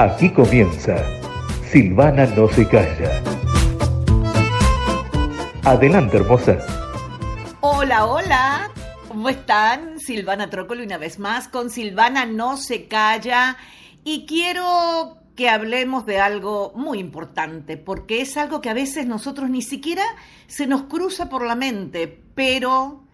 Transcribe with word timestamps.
Aquí 0.00 0.30
comienza 0.30 0.96
Silvana 1.70 2.24
no 2.24 2.48
se 2.48 2.66
calla. 2.66 3.22
Adelante, 5.62 6.16
hermosa. 6.16 6.56
Hola, 7.60 8.06
hola. 8.06 8.70
¿Cómo 9.08 9.28
están? 9.28 10.00
Silvana 10.00 10.48
Trócolo 10.48 10.82
una 10.82 10.96
vez 10.96 11.18
más 11.18 11.48
con 11.48 11.68
Silvana 11.68 12.24
no 12.24 12.56
se 12.56 12.88
calla 12.88 13.58
y 14.02 14.24
quiero 14.24 15.18
que 15.36 15.50
hablemos 15.50 16.06
de 16.06 16.18
algo 16.18 16.72
muy 16.74 16.98
importante, 16.98 17.76
porque 17.76 18.22
es 18.22 18.38
algo 18.38 18.62
que 18.62 18.70
a 18.70 18.74
veces 18.74 19.04
nosotros 19.04 19.50
ni 19.50 19.60
siquiera 19.60 20.04
se 20.46 20.66
nos 20.66 20.84
cruza 20.84 21.28
por 21.28 21.44
la 21.44 21.56
mente, 21.56 22.22
pero 22.34 23.04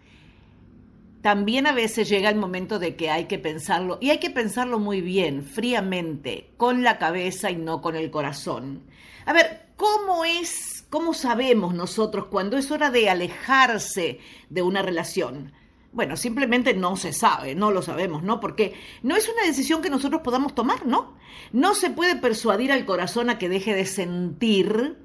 también 1.27 1.66
a 1.66 1.72
veces 1.72 2.08
llega 2.08 2.29
el 2.29 2.36
momento 2.36 2.79
de 2.79 2.95
que 2.95 3.11
hay 3.11 3.24
que 3.24 3.40
pensarlo, 3.40 3.98
y 4.00 4.10
hay 4.10 4.19
que 4.19 4.30
pensarlo 4.30 4.78
muy 4.78 5.00
bien, 5.00 5.42
fríamente, 5.42 6.52
con 6.56 6.84
la 6.84 6.98
cabeza 6.98 7.50
y 7.50 7.56
no 7.56 7.83
con 7.83 7.96
el 7.96 8.12
corazón. 8.12 8.84
A 9.24 9.33
ver, 9.33 9.66
¿cómo 9.74 10.24
es, 10.24 10.86
cómo 10.88 11.14
sabemos 11.14 11.74
nosotros 11.74 12.27
cuando 12.27 12.56
es 12.56 12.70
hora 12.70 12.92
de 12.92 13.10
alejarse 13.10 14.20
de 14.50 14.62
una 14.62 14.83
relación? 14.83 15.52
Bueno, 15.91 16.16
simplemente 16.16 16.74
no 16.74 16.95
se 16.95 17.12
sabe, 17.12 17.56
no 17.56 17.72
lo 17.72 17.83
sabemos, 17.83 18.22
¿no? 18.22 18.38
Porque 18.38 18.74
no 19.02 19.16
es 19.16 19.28
una 19.28 19.42
decisión 19.45 19.83
que 19.83 19.91
nosotros 19.91 20.20
podamos 20.22 20.55
tomar, 20.55 20.86
¿no? 20.86 21.16
No 21.50 21.74
se 21.74 21.91
puede 21.91 22.14
persuadir 22.14 22.70
al 22.70 22.86
corazón 22.86 23.30
a 23.30 23.38
que 23.38 23.48
deje 23.48 23.74
de 23.74 23.86
sentir 23.86 24.97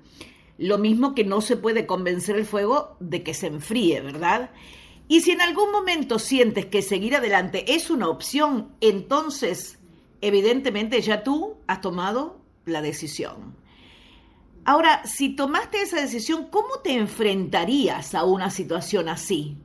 lo 0.59 0.78
mismo 0.78 1.16
que 1.16 1.23
no 1.23 1.42
se 1.42 1.58
puede 1.58 1.88
convencer 1.88 2.36
el 2.36 2.45
fuego 2.45 2.95
de 3.00 3.23
que 3.23 3.34
se 3.34 3.48
enfríe, 3.48 4.02
¿verdad? 4.02 4.52
Y 5.12 5.20
si 5.20 5.32
en 5.32 5.42
algún 5.42 5.74
momento 5.74 6.20
sientes 6.20 6.68
que 6.68 6.82
seguir 6.82 7.18
adelante 7.18 7.76
es 7.76 7.90
una 7.90 8.08
opción, 8.08 8.78
entonces 8.80 9.78
evidentemente 10.22 11.02
ya 11.02 11.22
tú 11.22 11.58
has 11.68 11.81
tomado 11.81 12.40
la 12.64 12.81
decisión. 12.81 13.58
Ahora, 14.64 15.06
si 15.06 15.36
tomaste 15.36 15.81
esa 15.81 16.00
decisión, 16.00 16.48
¿cómo 16.50 16.80
te 16.81 16.94
enfrentarías 16.94 18.16
a 18.16 18.23
una 18.23 18.50
situación 18.50 19.09
así? 19.09 19.58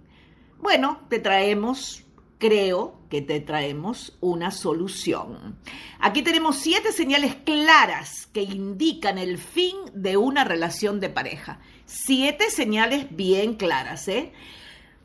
Bueno, 0.58 1.02
te 1.08 1.20
traemos, 1.20 2.02
creo 2.38 2.98
que 3.08 3.22
te 3.22 3.38
traemos 3.38 4.18
una 4.20 4.50
solución. 4.50 5.60
Aquí 6.00 6.22
tenemos 6.22 6.56
siete 6.56 6.90
señales 6.90 7.36
claras 7.36 8.26
que 8.32 8.42
indican 8.42 9.16
el 9.16 9.38
fin 9.38 9.76
de 9.94 10.16
una 10.16 10.42
relación 10.42 10.98
de 10.98 11.08
pareja. 11.08 11.60
Siete 11.84 12.50
señales 12.50 13.14
bien 13.14 13.54
claras, 13.54 14.08
¿eh? 14.08 14.32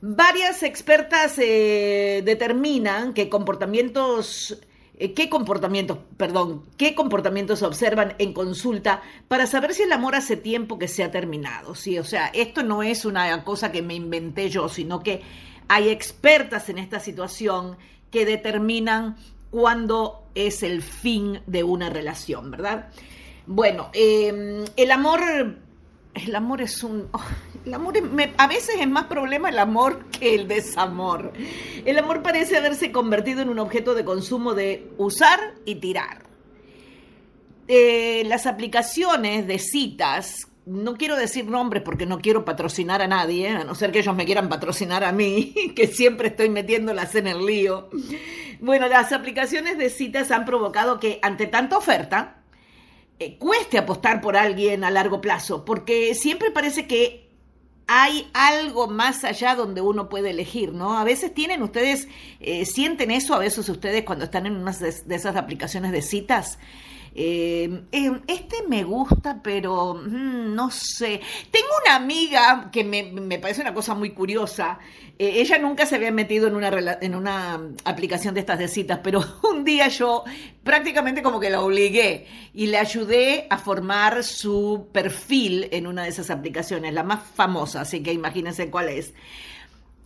Varias 0.02 0.63
expertas 0.63 1.38
eh, 1.38 2.21
determinan 2.25 3.13
que 3.13 3.30
comportamientos 3.30 4.58
eh, 5.02 5.16
qué 5.16 5.30
comportamientos, 5.30 5.97
perdón, 6.16 6.63
qué 6.77 6.93
comportamientos 6.93 7.63
observan 7.63 8.13
en 8.19 8.33
consulta 8.33 9.02
para 9.27 9.47
saber 9.47 9.73
si 9.73 9.81
el 9.81 9.91
amor 9.91 10.13
hace 10.13 10.38
tiempo 10.38 10.77
que 10.77 10.88
se 10.88 11.03
ha 11.03 11.09
terminado. 11.09 11.73
Sí, 11.73 11.97
o 11.97 12.03
sea, 12.03 12.27
esto 12.35 12.61
no 12.61 12.83
es 12.83 13.03
una 13.03 13.43
cosa 13.43 13.71
que 13.71 13.81
me 13.81 13.95
inventé 13.95 14.49
yo, 14.49 14.69
sino 14.69 15.02
que 15.02 15.23
hay 15.67 15.89
expertas 15.89 16.69
en 16.69 16.77
esta 16.77 16.99
situación 16.99 17.77
que 18.11 18.27
determinan 18.27 19.15
cuándo 19.49 20.27
es 20.36 20.61
el 20.61 20.83
fin 20.83 21.41
de 21.47 21.63
una 21.63 21.89
relación, 21.89 22.52
¿verdad? 22.52 22.89
Bueno, 23.47 23.89
em, 23.93 24.65
el 24.77 24.91
amor 24.91 25.19
el 26.14 26.36
amor 26.36 26.62
es 26.62 26.84
un... 26.84 27.09
El 27.64 27.76
amor 27.76 27.94
a 28.38 28.48
veces 28.48 28.76
es 28.80 28.90
más 28.90 29.06
problema 29.06 29.50
el 29.50 29.59
amor 29.59 30.06
que 30.06 30.34
el 30.34 30.48
desamor. 30.48 31.31
El 31.86 32.00
amor 32.00 32.23
parece 32.23 32.58
haberse 32.58 32.92
convertido 32.92 33.44
en 33.44 33.50
un 33.50 33.59
objeto 33.59 33.94
de 33.94 34.04
consumo 34.04 34.56
de 34.56 34.92
usar 34.98 35.39
y 35.64 35.76
tirar. 35.76 36.23
Eh, 37.67 38.23
las 38.26 38.48
aplicaciones 38.48 39.45
de 39.45 39.59
citas, 39.59 40.48
no 40.66 40.95
quiero 40.95 41.16
decir 41.16 41.45
nombres 41.45 41.83
porque 41.83 42.08
no 42.08 42.20
quiero 42.20 42.44
patrocinar 42.45 43.04
a 43.04 43.08
nadie, 43.08 43.50
a 43.50 43.64
no 43.64 43.76
ser 43.76 43.92
que 43.92 44.00
ellos 44.00 44.16
me 44.16 44.26
quieran 44.26 44.50
patrocinar 44.50 45.04
a 45.04 45.11
mí, 45.11 45.54
que 45.76 45.86
siempre 45.86 46.30
estoy 46.30 46.50
metiéndolas 46.50 47.14
en 47.14 47.27
el 47.27 47.45
lío. 47.45 47.92
Bueno, 48.60 48.88
las 48.88 49.11
aplicaciones 49.11 49.77
de 49.77 49.92
citas 49.92 50.32
han 50.32 50.45
provocado 50.45 51.00
que 51.00 51.20
ante 51.21 51.45
tanta 51.45 51.77
oferta, 51.77 52.40
eh, 53.23 53.37
cueste 53.37 53.77
apostar 53.77 54.20
por 54.20 54.36
alguien 54.36 54.83
a 54.83 54.89
largo 54.89 55.21
plazo, 55.21 55.64
porque 55.64 56.15
siempre 56.15 56.49
parece 56.49 56.87
que 56.87 57.30
hay 57.86 58.27
algo 58.33 58.87
más 58.87 59.23
allá 59.23 59.54
donde 59.54 59.80
uno 59.80 60.09
puede 60.09 60.32
elegir, 60.32 60.73
¿no? 60.73 60.98
A 60.98 61.04
veces 61.04 61.32
tienen 61.32 61.61
ustedes, 61.61 62.08
eh, 62.39 62.65
sienten 62.65 63.11
eso, 63.11 63.36
a 63.36 63.37
veces 63.37 63.70
ustedes 63.70 64.05
cuando 64.05 64.26
están 64.26 64.48
en 64.48 64.55
una 64.55 64.71
de 64.71 65.15
esas 65.15 65.36
aplicaciones 65.36 65.92
de 65.92 66.02
citas, 66.02 66.58
eh, 67.14 67.83
em, 67.92 68.22
este 68.27 68.64
me 68.67 68.83
gusta, 68.83 69.42
pero 69.44 69.95
mm, 69.95 70.55
no 70.55 70.72
sé. 70.72 71.20
Tengo 71.52 71.67
una 71.86 71.95
amiga 71.95 72.70
que 72.72 72.83
me, 72.83 73.39
parece 73.39 73.61
una 73.61 73.73
cosa 73.73 73.94
muy 73.94 74.11
curiosa. 74.11 74.80
Eh, 75.20 75.42
ella 75.42 75.58
nunca 75.58 75.86
se 75.86 75.95
había 75.95 76.11
metido 76.11 76.48
en 76.48 76.55
una, 76.55 76.98
en 77.02 77.16
una 77.16 77.60
aplicación 77.83 78.33
de 78.33 78.39
estas 78.39 78.60
de 78.60 78.67
citas, 78.67 79.00
pero 79.04 79.23
un 79.50 79.64
día 79.64 79.88
yo 79.89 80.23
prácticamente 80.64 81.21
como 81.21 81.39
que 81.39 81.50
la 81.50 81.61
obligué 81.61 82.27
y 82.54 82.67
le 82.67 82.77
ayudé 82.77 83.48
a 83.50 83.58
formar 83.58 84.23
su 84.23 84.88
perfil 84.92 85.67
en 85.71 85.88
una 85.88 86.04
de 86.04 86.10
esas 86.10 86.30
aplicaciones, 86.30 86.94
la 86.94 87.04
más 87.04 87.21
famosa, 87.36 87.82
así 87.82 88.02
que 88.02 88.14
imagínense 88.14 88.70
cuál 88.70 88.89
es. 88.89 89.14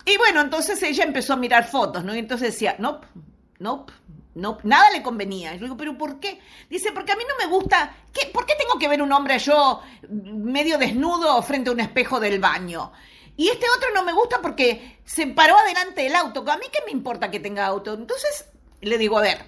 Y 0.05 0.17
bueno, 0.17 0.41
entonces 0.41 0.81
ella 0.83 1.03
empezó 1.03 1.33
a 1.33 1.37
mirar 1.37 1.67
fotos, 1.67 2.03
¿no? 2.03 2.15
Y 2.15 2.19
entonces 2.19 2.53
decía, 2.53 2.75
no, 2.77 3.01
no, 3.59 3.87
no, 4.35 4.57
nada 4.63 4.91
le 4.91 5.01
convenía. 5.01 5.55
Yo 5.55 5.61
digo, 5.61 5.77
¿pero 5.77 5.97
por 5.97 6.19
qué? 6.19 6.39
Dice, 6.69 6.91
porque 6.91 7.13
a 7.13 7.15
mí 7.15 7.23
no 7.27 7.35
me 7.43 7.51
gusta. 7.51 7.95
¿qué, 8.13 8.27
¿Por 8.27 8.45
qué 8.45 8.53
tengo 8.59 8.77
que 8.77 8.89
ver 8.89 9.01
un 9.01 9.11
hombre 9.11 9.39
yo 9.39 9.81
medio 10.09 10.77
desnudo 10.77 11.41
frente 11.41 11.69
a 11.69 11.73
un 11.73 11.79
espejo 11.79 12.19
del 12.19 12.39
baño? 12.39 12.91
Y 13.37 13.47
este 13.47 13.65
otro 13.77 13.89
no 13.93 14.03
me 14.03 14.13
gusta 14.13 14.41
porque 14.41 14.99
se 15.05 15.27
paró 15.27 15.57
adelante 15.57 16.03
del 16.03 16.15
auto. 16.15 16.43
A 16.49 16.57
mí 16.57 16.65
qué 16.71 16.79
me 16.85 16.91
importa 16.91 17.31
que 17.31 17.39
tenga 17.39 17.65
auto. 17.65 17.93
Entonces 17.93 18.49
le 18.81 18.97
digo, 18.97 19.17
a 19.17 19.21
ver, 19.21 19.39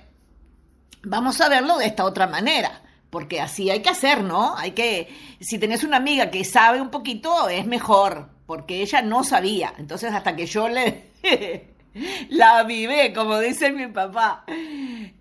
vamos 1.04 1.40
a 1.42 1.50
verlo 1.50 1.78
de 1.78 1.86
esta 1.86 2.06
otra 2.06 2.28
manera. 2.28 2.82
Porque 3.10 3.42
así 3.42 3.70
hay 3.70 3.82
que 3.82 3.90
hacer, 3.90 4.24
¿no? 4.24 4.56
Hay 4.58 4.72
que. 4.72 5.08
Si 5.40 5.58
tenés 5.60 5.84
una 5.84 5.98
amiga 5.98 6.30
que 6.32 6.44
sabe 6.44 6.82
un 6.82 6.90
poquito, 6.90 7.50
es 7.50 7.66
mejor. 7.66 8.30
Porque 8.46 8.82
ella 8.82 9.02
no 9.02 9.24
sabía. 9.24 9.74
Entonces, 9.78 10.14
hasta 10.14 10.36
que 10.36 10.46
yo 10.46 10.68
le. 10.68 11.12
La 12.30 12.64
vive, 12.64 13.14
como 13.14 13.40
dice 13.40 13.72
mi 13.72 13.88
papá. 13.88 14.44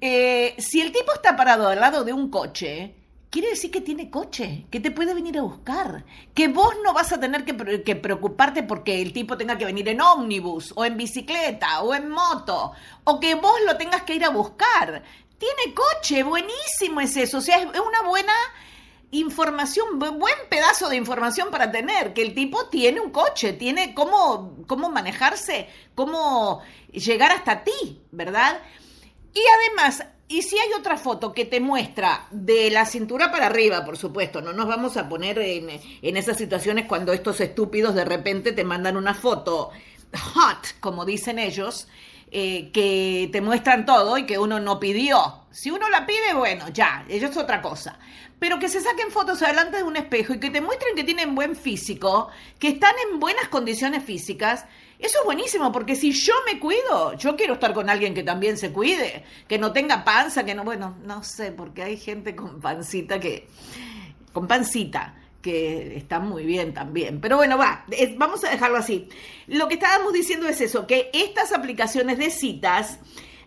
Eh, 0.01 0.55
si 0.59 0.81
el 0.81 0.93
tipo 0.93 1.13
está 1.13 1.37
parado 1.37 1.69
al 1.69 1.81
lado 1.81 2.05
de 2.05 2.13
un 2.13 2.31
coche, 2.31 2.95
quiere 3.31 3.51
decir 3.51 3.71
que 3.71 3.81
tiene 3.81 4.11
coche, 4.11 4.67
que 4.71 4.81
te 4.81 4.91
puede 4.91 5.15
venir 5.15 5.39
a 5.39 5.43
buscar, 5.43 6.05
que 6.35 6.49
vos 6.49 6.75
no 6.85 6.93
vas 6.93 7.13
a 7.13 7.21
tener 7.21 7.45
que, 7.45 7.83
que, 7.83 7.97
preocuparte 7.97 8.63
porque 8.63 9.03
el 9.03 9.13
tipo 9.13 9.37
tenga 9.37 9.59
que 9.59 9.65
venir 9.65 9.89
en 9.89 10.01
ómnibus, 10.01 10.73
o 10.77 10.85
en 10.85 10.97
bicicleta, 10.97 11.83
o 11.83 11.95
en 11.95 12.09
moto, 12.09 12.73
o 13.05 13.21
que 13.21 13.35
vos 13.35 13.57
lo 13.67 13.77
tengas 13.77 14.03
que 14.03 14.15
ir 14.15 14.25
a 14.25 14.31
buscar. 14.31 15.03
Tiene 15.39 15.75
coche, 15.75 16.23
buenísimo 16.23 17.01
es 17.01 17.17
eso, 17.17 17.39
o 17.39 17.43
sea, 17.43 17.59
es 17.59 17.65
una 17.81 18.09
buena 18.09 18.33
información, 19.11 19.99
buen 19.99 20.35
pedazo 20.51 20.89
de 20.89 20.97
información 20.97 21.51
para 21.51 21.71
tener, 21.71 22.13
que 22.13 22.23
el 22.23 22.35
tipo 22.35 22.67
tiene 22.67 23.01
un 23.01 23.11
coche, 23.11 23.53
tiene 23.53 23.95
cómo, 23.95 24.65
cómo 24.67 24.91
manejarse, 24.91 25.69
cómo 25.95 26.63
llegar 26.91 27.33
hasta 27.33 27.65
ti, 27.65 28.03
¿verdad? 28.11 28.61
Y 29.33 29.43
además, 29.59 30.05
y 30.29 30.43
si 30.43 30.59
hay 30.59 30.73
otra 30.73 30.97
foto 30.97 31.33
que 31.33 31.45
te 31.45 31.61
muestra 31.61 32.27
de 32.31 32.71
la 32.71 32.85
cintura 32.85 33.31
para 33.31 33.47
arriba, 33.47 33.85
por 33.85 33.97
supuesto, 33.97 34.41
no 34.41 34.53
nos 34.53 34.67
vamos 34.67 34.97
a 34.97 35.09
poner 35.09 35.39
en, 35.39 35.69
en 35.71 36.17
esas 36.17 36.37
situaciones 36.37 36.87
cuando 36.87 37.13
estos 37.13 37.41
estúpidos 37.41 37.95
de 37.95 38.05
repente 38.05 38.53
te 38.53 38.65
mandan 38.65 38.97
una 38.97 39.15
foto 39.15 39.71
hot, 40.35 40.81
como 40.81 41.05
dicen 41.05 41.39
ellos, 41.39 41.89
eh, 42.39 42.71
que 42.71 43.31
te 43.33 43.41
muestran 43.41 43.87
todo 43.87 44.19
y 44.19 44.27
que 44.27 44.39
uno 44.39 44.61
no 44.61 44.79
pidió. 44.79 45.47
Si 45.51 45.71
uno 45.71 45.89
la 45.89 46.05
pide, 46.05 46.35
bueno, 46.35 46.69
ya, 46.69 47.07
eso 47.09 47.29
es 47.29 47.37
otra 47.39 47.63
cosa. 47.63 47.99
Pero 48.39 48.59
que 48.59 48.69
se 48.69 48.83
saquen 48.83 49.11
fotos 49.11 49.41
adelante 49.41 49.79
de 49.79 49.85
un 49.85 49.97
espejo 49.97 50.35
y 50.35 50.39
que 50.39 50.51
te 50.51 50.61
muestren 50.61 50.95
que 50.95 51.03
tienen 51.03 51.35
buen 51.35 51.57
físico, 51.57 52.29
que 52.59 52.69
están 52.69 52.93
en 53.11 53.21
buenas 53.21 53.49
condiciones 53.49 54.05
físicas, 54.05 54.67
eso 54.99 55.19
es 55.21 55.25
buenísimo, 55.25 55.73
porque 55.73 55.97
si 55.97 56.13
yo 56.13 56.35
me 56.45 56.61
cuido, 56.61 57.15
yo 57.15 57.37
quiero 57.37 57.55
estar 57.55 57.73
con 57.73 57.89
alguien 57.89 58.13
que 58.13 58.23
también 58.23 58.59
se 58.59 58.71
cuide, 58.71 59.25
que 59.49 59.57
no 59.57 59.73
tenga 59.73 60.05
panza, 60.05 60.45
que 60.45 60.55
no, 60.55 60.63
bueno, 60.63 60.95
no 61.05 61.25
sé, 61.25 61.53
porque 61.53 61.85
hay 61.85 61.97
gente 61.97 62.37
con 62.37 62.61
pancita 62.61 63.19
que, 63.19 63.49
con 64.35 64.47
pancita, 64.47 65.15
que 65.47 65.97
está 65.97 66.19
muy 66.19 66.45
bien 66.45 66.75
también. 66.75 67.21
Pero 67.21 67.37
bueno, 67.37 67.57
va, 67.57 67.87
vamos 68.17 68.43
a 68.43 68.51
dejarlo 68.51 68.79
así. 68.79 69.09
Lo 69.47 69.69
que 69.69 69.75
estábamos 69.75 70.13
diciendo 70.13 70.49
es 70.49 70.61
eso, 70.61 70.89
que 70.89 71.09
estas 71.13 71.53
aplicaciones 71.53 72.19
de 72.19 72.31
citas 72.31 72.99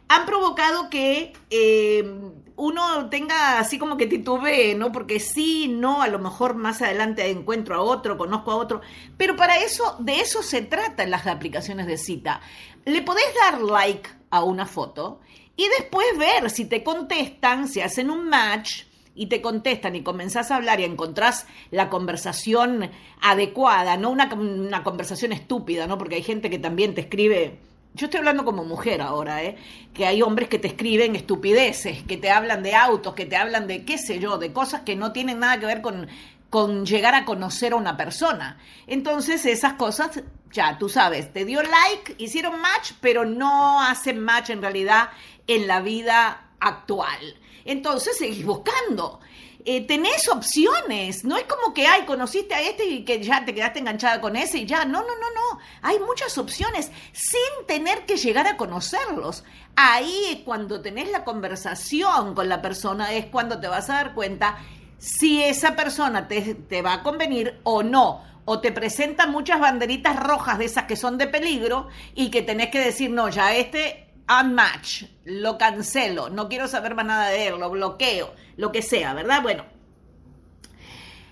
han 0.07 0.25
provocado 0.25 0.89
que 0.89 1.33
eh, 1.49 2.09
uno 2.55 3.09
tenga 3.09 3.59
así 3.59 3.77
como 3.77 3.97
que 3.97 4.07
titubee, 4.07 4.75
¿no? 4.75 4.93
Porque 4.93 5.19
sí, 5.19 5.67
no, 5.67 6.01
a 6.01 6.07
lo 6.07 6.19
mejor 6.19 6.55
más 6.55 6.81
adelante 6.81 7.29
encuentro 7.29 7.75
a 7.75 7.81
otro, 7.81 8.17
conozco 8.17 8.51
a 8.51 8.55
otro, 8.55 8.79
pero 9.17 9.35
para 9.35 9.57
eso, 9.57 9.97
de 9.99 10.21
eso 10.21 10.41
se 10.41 10.61
trata 10.61 11.03
en 11.03 11.11
las 11.11 11.27
aplicaciones 11.27 11.85
de 11.85 11.97
cita. 11.97 12.39
Le 12.85 13.01
podés 13.01 13.25
dar 13.41 13.61
like 13.61 14.09
a 14.29 14.45
una 14.45 14.65
foto 14.65 15.19
y 15.57 15.67
después 15.77 16.07
ver 16.17 16.49
si 16.49 16.63
te 16.63 16.81
contestan, 16.81 17.67
si 17.67 17.81
hacen 17.81 18.09
un 18.09 18.29
match 18.29 18.83
y 19.19 19.25
te 19.25 19.41
contestan 19.41 19.97
y 19.97 20.01
comenzás 20.01 20.49
a 20.49 20.55
hablar 20.55 20.79
y 20.79 20.85
encontrás 20.85 21.45
la 21.71 21.89
conversación 21.89 22.89
adecuada, 23.21 23.97
no 23.97 24.11
una, 24.11 24.33
una 24.33 24.81
conversación 24.81 25.33
estúpida, 25.33 25.87
¿no? 25.87 25.97
Porque 25.97 26.15
hay 26.15 26.23
gente 26.23 26.49
que 26.49 26.57
también 26.57 26.95
te 26.95 27.01
escribe 27.01 27.59
yo 27.95 28.05
estoy 28.05 28.19
hablando 28.19 28.45
como 28.45 28.63
mujer 28.63 29.01
ahora, 29.01 29.43
¿eh? 29.43 29.57
Que 29.93 30.05
hay 30.05 30.21
hombres 30.21 30.47
que 30.47 30.57
te 30.59 30.69
escriben 30.69 31.17
estupideces, 31.17 32.03
que 32.03 32.15
te 32.15 32.29
hablan 32.29 32.63
de 32.63 32.75
autos, 32.75 33.13
que 33.13 33.25
te 33.25 33.35
hablan 33.35 33.67
de 33.67 33.83
qué 33.83 33.97
sé 33.97 34.19
yo, 34.19 34.37
de 34.37 34.53
cosas 34.53 34.81
que 34.81 34.95
no 34.95 35.11
tienen 35.11 35.39
nada 35.39 35.59
que 35.59 35.65
ver 35.65 35.81
con, 35.81 36.07
con 36.49 36.85
llegar 36.85 37.13
a 37.13 37.25
conocer 37.25 37.73
a 37.73 37.75
una 37.75 37.97
persona. 37.97 38.57
Entonces 38.87 39.45
esas 39.45 39.73
cosas, 39.73 40.21
ya 40.51 40.77
tú 40.77 40.87
sabes, 40.87 41.33
te 41.33 41.43
dio 41.43 41.61
like, 41.61 42.15
hicieron 42.19 42.61
match, 42.61 42.93
pero 43.01 43.25
no 43.25 43.81
hacen 43.81 44.21
match 44.23 44.51
en 44.51 44.61
realidad 44.61 45.09
en 45.47 45.67
la 45.67 45.81
vida 45.81 46.51
actual. 46.61 47.35
Entonces 47.65 48.17
seguís 48.17 48.45
buscando. 48.45 49.19
Eh, 49.65 49.85
tenés 49.85 50.27
opciones. 50.29 51.25
No 51.25 51.37
es 51.37 51.43
como 51.43 51.73
que, 51.73 51.85
ay, 51.85 52.05
conociste 52.05 52.55
a 52.55 52.61
este 52.61 52.85
y 52.85 53.03
que 53.03 53.21
ya 53.21 53.43
te 53.43 53.53
quedaste 53.53 53.79
enganchada 53.79 54.21
con 54.21 54.35
ese 54.35 54.59
y 54.59 54.65
ya. 54.65 54.85
No, 54.85 55.01
no, 55.01 55.07
no, 55.07 55.29
no. 55.35 55.59
Hay 55.81 55.99
muchas 55.99 56.37
opciones 56.37 56.91
sin 57.11 57.67
tener 57.67 58.05
que 58.05 58.17
llegar 58.17 58.47
a 58.47 58.57
conocerlos. 58.57 59.43
Ahí 59.75 60.41
cuando 60.45 60.81
tenés 60.81 61.11
la 61.11 61.23
conversación 61.23 62.33
con 62.33 62.47
la 62.47 62.61
persona 62.61 63.13
es 63.13 63.25
cuando 63.25 63.59
te 63.59 63.67
vas 63.67 63.89
a 63.89 63.95
dar 63.95 64.13
cuenta 64.13 64.57
si 64.97 65.41
esa 65.43 65.75
persona 65.75 66.27
te, 66.27 66.55
te 66.55 66.81
va 66.81 66.93
a 66.93 67.03
convenir 67.03 67.59
o 67.63 67.83
no 67.83 68.23
o 68.45 68.59
te 68.59 68.71
presenta 68.71 69.27
muchas 69.27 69.59
banderitas 69.59 70.15
rojas 70.15 70.57
de 70.57 70.65
esas 70.65 70.85
que 70.85 70.95
son 70.95 71.17
de 71.17 71.27
peligro 71.27 71.87
y 72.15 72.31
que 72.31 72.41
tenés 72.41 72.69
que 72.69 72.79
decir, 72.79 73.11
no, 73.11 73.29
ya 73.29 73.55
este 73.55 74.08
unmatch, 74.29 75.03
lo 75.25 75.57
cancelo, 75.57 76.29
no 76.29 76.47
quiero 76.47 76.67
saber 76.67 76.95
más 76.95 77.05
nada 77.05 77.29
de 77.29 77.47
él, 77.47 77.59
lo 77.59 77.69
bloqueo, 77.69 78.33
lo 78.57 78.71
que 78.71 78.81
sea, 78.81 79.13
¿verdad? 79.13 79.41
Bueno, 79.41 79.65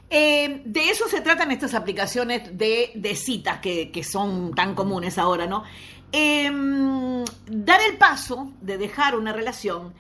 eh, 0.10 0.62
de 0.64 0.90
eso 0.90 1.08
se 1.10 1.22
tratan 1.22 1.52
estas 1.52 1.74
aplicaciones 1.74 2.58
de, 2.58 3.16
citas 3.16 3.60
que, 3.60 4.04
son 4.04 4.56
tan 4.56 4.74
comunes 4.74 5.18
ahora, 5.18 5.48
¿no? 5.48 5.64
Em, 6.12 7.26
dar 7.46 7.82
el 7.82 7.98
paso 7.98 8.54
de 8.62 8.78
dejar 8.78 9.16
una 9.16 9.34
relación 9.34 9.94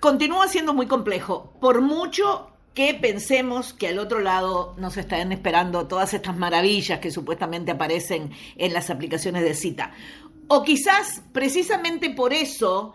continúa 0.00 0.48
siendo 0.48 0.74
muy 0.74 0.86
complejo, 0.86 1.52
por 1.60 1.80
mucho 1.80 2.50
que 2.74 2.92
pensemos 2.92 3.72
que 3.72 3.88
al 3.88 3.98
otro 3.98 4.20
lado 4.20 4.74
nos 4.76 4.98
están 4.98 5.32
esperando 5.32 5.86
todas 5.86 6.12
estas 6.12 6.36
maravillas 6.36 7.00
que 7.00 7.10
supuestamente 7.10 7.70
aparecen 7.72 8.32
en 8.56 8.72
las 8.74 8.90
aplicaciones 8.90 9.42
de 9.42 9.54
cita. 9.54 9.92
O 10.48 10.62
quizás 10.62 11.22
precisamente 11.32 12.10
por 12.10 12.32
eso 12.32 12.94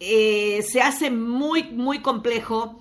eh, 0.00 0.64
se 0.68 0.80
hace 0.80 1.10
muy, 1.10 1.64
muy 1.64 2.00
complejo 2.00 2.80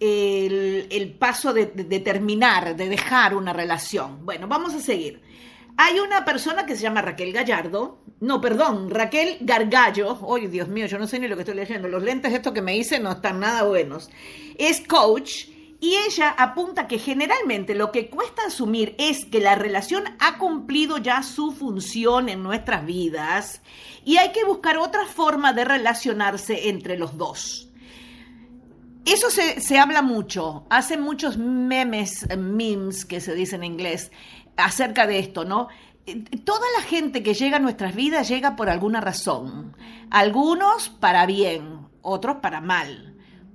el, 0.00 1.14
paso 1.18 1.52
de, 1.52 1.66
terminar, 1.66 2.74
de 2.74 2.88
dejar 2.88 3.34
una 3.34 3.52
relación. 3.52 4.24
Bueno, 4.24 4.48
vamos 4.48 4.74
a 4.74 4.80
seguir. 4.80 5.20
Hay 5.76 6.00
una 6.00 6.24
persona 6.24 6.66
que 6.66 6.74
se 6.74 6.82
llama 6.82 7.02
Raquel 7.02 7.32
Gallardo, 7.32 7.98
no, 8.20 8.40
perdón, 8.40 8.90
Raquel 8.90 9.38
Gargallo, 9.40 10.18
¡ay, 10.34 10.48
Dios 10.48 10.68
mío, 10.68 10.86
yo 10.86 10.98
no 10.98 11.06
sé 11.06 11.18
ni 11.18 11.28
lo 11.28 11.36
que 11.36 11.42
estoy 11.42 11.54
leyendo, 11.54 11.88
los 11.88 12.02
lentes 12.02 12.32
estos 12.32 12.52
que 12.52 12.62
me 12.62 12.76
hice 12.76 13.00
no 13.00 13.12
están 13.12 13.40
nada 13.40 13.62
buenos. 13.62 14.10
Es 14.58 14.80
coach 14.86 15.46
y 15.82 15.96
ella 15.96 16.30
apunta 16.38 16.86
que 16.86 17.00
generalmente 17.00 17.74
lo 17.74 17.90
que 17.90 18.08
cuesta 18.08 18.42
asumir 18.46 18.94
es 18.98 19.24
que 19.24 19.40
la 19.40 19.56
relación 19.56 20.04
ha 20.20 20.38
cumplido 20.38 20.98
ya 20.98 21.24
su 21.24 21.50
función 21.50 22.28
en 22.28 22.44
nuestras 22.44 22.86
vidas 22.86 23.62
y 24.04 24.18
hay 24.18 24.30
que 24.30 24.44
buscar 24.44 24.78
otra 24.78 25.06
forma 25.06 25.52
de 25.52 25.64
relacionarse 25.64 26.68
entre 26.68 26.96
los 26.96 27.18
dos. 27.18 27.68
Eso 29.04 29.26
se, 29.28 29.76
habla 29.76 30.02
mucho, 30.02 30.68
hacen 30.70 31.00
muchos 31.00 31.36
memes, 31.36 32.28
memes 32.38 33.04
que 33.04 33.20
se 33.20 33.34
dice 33.34 33.56
en 33.56 33.64
inglés, 33.64 34.12
acerca 34.56 35.08
de 35.08 35.18
esto, 35.18 35.44
¿no? 35.44 35.66
Toda 36.44 36.66
la 36.78 36.84
gente 36.84 37.24
que 37.24 37.34
llega 37.34 37.56
a 37.56 37.60
nuestras 37.60 37.96
vidas 37.96 38.28
llega 38.28 38.54
por 38.54 38.70
alguna 38.70 39.00
razón. 39.00 39.76
Algunos 40.10 40.90
para 40.90 41.26
bien, 41.26 41.88
otros 42.02 42.36
para 42.36 42.60
mal 42.60 43.11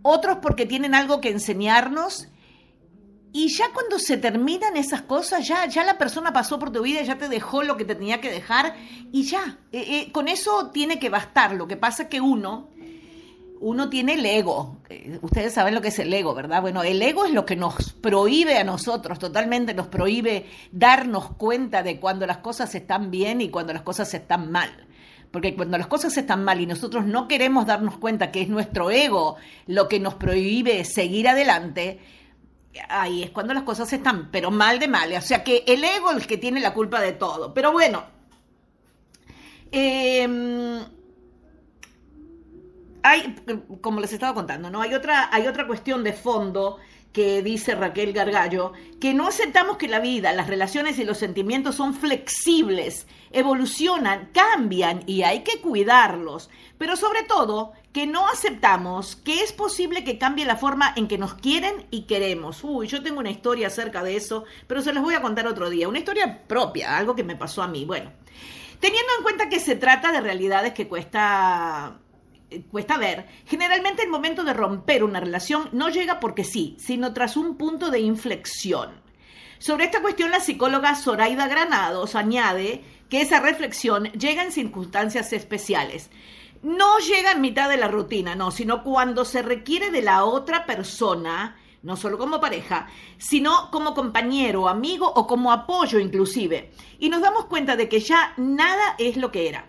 otros 0.07 0.37
porque 0.41 0.65
tienen 0.65 0.95
algo 0.95 1.21
que 1.21 1.29
enseñarnos. 1.29 2.27
Y 3.33 3.49
ya 3.49 3.71
cuando 3.73 3.99
se 3.99 4.17
terminan 4.17 4.77
esas 4.77 5.01
cosas, 5.01 5.47
ya, 5.47 5.67
ya 5.67 5.83
la 5.83 5.97
persona 5.97 6.33
pasó 6.33 6.57
por 6.57 6.71
tu 6.71 6.81
vida, 6.81 7.03
ya 7.03 7.17
te 7.17 7.27
dejó 7.27 7.61
lo 7.61 7.77
que 7.77 7.85
te 7.85 7.93
tenía 7.93 8.21
que 8.21 8.31
dejar 8.31 8.75
y 9.11 9.23
ya, 9.23 9.59
eh, 9.71 9.85
eh, 9.87 10.11
con 10.11 10.27
eso 10.27 10.71
tiene 10.71 10.97
que 10.97 11.09
bastar. 11.09 11.53
Lo 11.53 11.67
que 11.67 11.77
pasa 11.77 12.03
es 12.03 12.09
que 12.09 12.21
uno, 12.21 12.69
uno 13.59 13.89
tiene 13.89 14.13
el 14.13 14.25
ego. 14.25 14.77
Eh, 14.89 15.19
ustedes 15.21 15.53
saben 15.53 15.75
lo 15.75 15.81
que 15.81 15.89
es 15.89 15.99
el 15.99 16.11
ego, 16.13 16.33
¿verdad? 16.33 16.61
Bueno, 16.61 16.83
el 16.83 17.01
ego 17.01 17.25
es 17.25 17.31
lo 17.31 17.45
que 17.45 17.55
nos 17.55 17.93
prohíbe 17.93 18.57
a 18.57 18.63
nosotros, 18.63 19.19
totalmente 19.19 19.73
nos 19.73 19.87
prohíbe 19.87 20.45
darnos 20.71 21.31
cuenta 21.35 21.83
de 21.83 21.99
cuando 21.99 22.25
las 22.25 22.37
cosas 22.37 22.73
están 22.75 23.11
bien 23.11 23.41
y 23.41 23.49
cuando 23.49 23.73
las 23.73 23.81
cosas 23.83 24.11
están 24.13 24.51
mal. 24.51 24.86
Porque 25.31 25.55
cuando 25.55 25.77
las 25.77 25.87
cosas 25.87 26.15
están 26.17 26.43
mal 26.43 26.61
y 26.61 26.65
nosotros 26.65 27.05
no 27.05 27.27
queremos 27.27 27.65
darnos 27.65 27.97
cuenta 27.97 28.31
que 28.31 28.41
es 28.41 28.49
nuestro 28.49 28.89
ego 28.91 29.35
lo 29.65 29.87
que 29.87 29.99
nos 29.99 30.15
prohíbe 30.15 30.83
seguir 30.85 31.27
adelante, 31.27 31.99
ahí 32.89 33.23
es 33.23 33.31
cuando 33.31 33.53
las 33.53 33.63
cosas 33.63 33.91
están, 33.91 34.29
pero 34.31 34.51
mal 34.51 34.79
de 34.79 34.87
mal. 34.87 35.11
O 35.13 35.21
sea 35.21 35.43
que 35.43 35.63
el 35.67 35.83
ego 35.83 36.11
es 36.11 36.17
el 36.17 36.27
que 36.27 36.37
tiene 36.37 36.59
la 36.59 36.73
culpa 36.73 37.01
de 37.01 37.13
todo. 37.13 37.53
Pero 37.53 37.71
bueno, 37.71 38.05
em, 39.71 40.79
hay, 43.03 43.35
como 43.81 43.99
les 43.99 44.13
estaba 44.13 44.33
contando, 44.33 44.69
¿no? 44.69 44.81
Hay 44.81 44.93
otra, 44.93 45.29
hay 45.31 45.47
otra 45.47 45.67
cuestión 45.67 46.03
de 46.03 46.13
fondo 46.13 46.77
que 47.11 47.41
dice 47.41 47.75
Raquel 47.75 48.13
Gargallo, 48.13 48.73
que 48.99 49.13
no 49.13 49.27
aceptamos 49.27 49.77
que 49.77 49.87
la 49.87 49.99
vida, 49.99 50.33
las 50.33 50.47
relaciones 50.47 50.99
y 50.99 51.03
los 51.03 51.17
sentimientos 51.17 51.75
son 51.75 51.93
flexibles, 51.93 53.07
evolucionan, 53.31 54.29
cambian 54.33 55.03
y 55.07 55.23
hay 55.23 55.39
que 55.39 55.59
cuidarlos. 55.59 56.49
Pero 56.77 56.95
sobre 56.95 57.23
todo, 57.23 57.73
que 57.91 58.05
no 58.05 58.27
aceptamos 58.27 59.15
que 59.15 59.41
es 59.41 59.51
posible 59.51 60.03
que 60.03 60.19
cambie 60.19 60.45
la 60.45 60.57
forma 60.57 60.93
en 60.95 61.07
que 61.07 61.17
nos 61.17 61.33
quieren 61.33 61.87
y 61.89 62.03
queremos. 62.03 62.63
Uy, 62.63 62.87
yo 62.87 63.01
tengo 63.01 63.19
una 63.19 63.31
historia 63.31 63.67
acerca 63.67 64.03
de 64.03 64.15
eso, 64.15 64.45
pero 64.67 64.83
se 64.83 64.93
los 64.93 65.03
voy 65.03 65.15
a 65.15 65.21
contar 65.21 65.47
otro 65.47 65.69
día. 65.69 65.87
Una 65.87 65.99
historia 65.99 66.43
propia, 66.47 66.95
algo 66.97 67.15
que 67.15 67.23
me 67.23 67.35
pasó 67.35 67.63
a 67.63 67.67
mí. 67.67 67.85
Bueno, 67.85 68.11
teniendo 68.79 69.11
en 69.17 69.23
cuenta 69.23 69.49
que 69.49 69.59
se 69.59 69.75
trata 69.75 70.11
de 70.11 70.21
realidades 70.21 70.73
que 70.73 70.87
cuesta 70.87 71.97
cuesta 72.71 72.97
ver, 72.97 73.27
generalmente 73.45 74.03
el 74.03 74.09
momento 74.09 74.43
de 74.43 74.53
romper 74.53 75.03
una 75.03 75.19
relación 75.19 75.69
no 75.71 75.89
llega 75.89 76.19
porque 76.19 76.43
sí, 76.43 76.77
sino 76.79 77.13
tras 77.13 77.37
un 77.37 77.57
punto 77.57 77.89
de 77.89 77.99
inflexión. 77.99 79.01
Sobre 79.59 79.85
esta 79.85 80.01
cuestión, 80.01 80.31
la 80.31 80.39
psicóloga 80.39 80.95
Zoraida 80.95 81.47
Granados 81.47 82.15
añade 82.15 82.83
que 83.09 83.21
esa 83.21 83.39
reflexión 83.39 84.05
llega 84.11 84.43
en 84.43 84.51
circunstancias 84.51 85.33
especiales. 85.33 86.09
No 86.61 86.99
llega 86.99 87.31
en 87.31 87.41
mitad 87.41 87.69
de 87.69 87.77
la 87.77 87.87
rutina, 87.87 88.35
no, 88.35 88.51
sino 88.51 88.83
cuando 88.83 89.25
se 89.25 89.41
requiere 89.41 89.89
de 89.89 90.01
la 90.01 90.25
otra 90.25 90.65
persona, 90.65 91.55
no 91.83 91.95
solo 91.95 92.17
como 92.17 92.39
pareja, 92.39 92.87
sino 93.17 93.71
como 93.71 93.93
compañero, 93.93 94.67
amigo 94.67 95.11
o 95.11 95.25
como 95.25 95.51
apoyo 95.51 95.99
inclusive. 95.99 96.71
Y 96.99 97.09
nos 97.09 97.21
damos 97.21 97.45
cuenta 97.45 97.75
de 97.75 97.89
que 97.89 97.99
ya 97.99 98.33
nada 98.37 98.95
es 98.97 99.17
lo 99.17 99.31
que 99.31 99.49
era. 99.49 99.65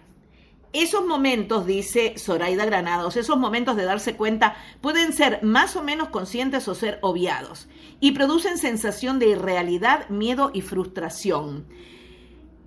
Esos 0.73 1.07
momentos, 1.07 1.67
dice 1.67 2.15
Zoraida 2.19 2.67
Granados, 2.67 3.17
esos 3.17 3.39
momentos 3.39 3.77
de 3.77 3.85
darse 3.85 4.17
cuenta 4.17 4.57
pueden 4.83 5.15
ser 5.15 5.43
más 5.43 5.77
o 5.77 5.83
menos 5.83 6.11
conscientes 6.11 6.69
o 6.69 6.75
ser 6.75 6.99
obviados 7.01 7.69
y 8.01 8.13
producen 8.13 8.59
sensación 8.59 9.19
de 9.19 9.29
irrealidad, 9.29 10.09
miedo 10.11 10.51
y 10.53 10.61
frustración. 10.61 11.67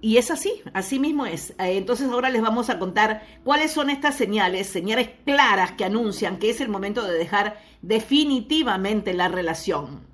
Y 0.04 0.18
es 0.18 0.32
así, 0.32 0.64
así 0.74 0.98
mismo 0.98 1.28
es. 1.28 1.52
Eh, 1.52 1.78
entonces 1.78 2.10
ahora 2.10 2.32
les 2.32 2.42
vamos 2.42 2.72
a 2.72 2.80
contar 2.80 3.24
cuáles 3.44 3.72
son 3.72 3.92
estas 3.92 4.16
señales, 4.16 4.66
señales 4.66 5.12
claras 5.24 5.74
que 5.74 5.86
anuncian 5.86 6.40
que 6.40 6.50
es 6.50 6.60
el 6.60 6.70
momento 6.70 7.04
de 7.06 7.14
dejar 7.14 7.62
definitivamente 7.84 9.14
la 9.14 9.28
relación. 9.28 10.08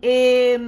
Eh, 0.00 0.58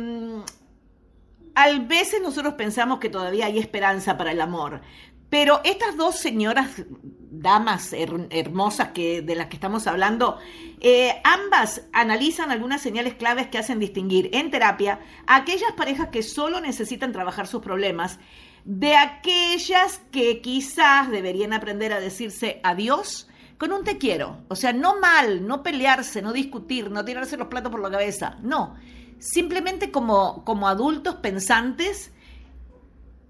a 1.58 1.70
veces 1.78 2.20
nosotros 2.20 2.52
pensamos 2.52 2.98
que 2.98 3.08
todavía 3.08 3.46
hay 3.46 3.58
esperanza 3.58 4.18
para 4.18 4.32
el 4.32 4.42
amor, 4.42 4.82
pero 5.30 5.60
estas 5.64 5.96
dos 5.96 6.16
señoras, 6.16 6.84
damas 7.30 7.92
hermosas 7.92 8.88
que, 8.88 9.22
de 9.22 9.34
las 9.34 9.46
que 9.46 9.56
estamos 9.56 9.86
hablando, 9.86 10.38
eh, 10.80 11.20
ambas 11.24 11.82
analizan 11.92 12.50
algunas 12.50 12.80
señales 12.80 13.14
claves 13.14 13.48
que 13.48 13.58
hacen 13.58 13.78
distinguir 13.78 14.30
en 14.32 14.50
terapia 14.50 15.00
a 15.26 15.36
aquellas 15.36 15.72
parejas 15.72 16.08
que 16.08 16.22
solo 16.22 16.60
necesitan 16.60 17.12
trabajar 17.12 17.46
sus 17.46 17.62
problemas 17.62 18.18
de 18.64 18.96
aquellas 18.96 20.00
que 20.10 20.40
quizás 20.40 21.10
deberían 21.10 21.52
aprender 21.52 21.92
a 21.92 22.00
decirse 22.00 22.60
adiós 22.64 23.28
con 23.58 23.72
un 23.72 23.84
te 23.84 23.96
quiero. 23.96 24.38
O 24.48 24.56
sea, 24.56 24.72
no 24.72 24.98
mal, 25.00 25.46
no 25.46 25.62
pelearse, 25.62 26.20
no 26.20 26.32
discutir, 26.32 26.90
no 26.90 27.04
tirarse 27.04 27.36
los 27.36 27.48
platos 27.48 27.70
por 27.70 27.80
la 27.80 27.90
cabeza. 27.90 28.36
No, 28.42 28.76
simplemente 29.18 29.90
como, 29.90 30.44
como 30.44 30.68
adultos 30.68 31.16
pensantes 31.16 32.12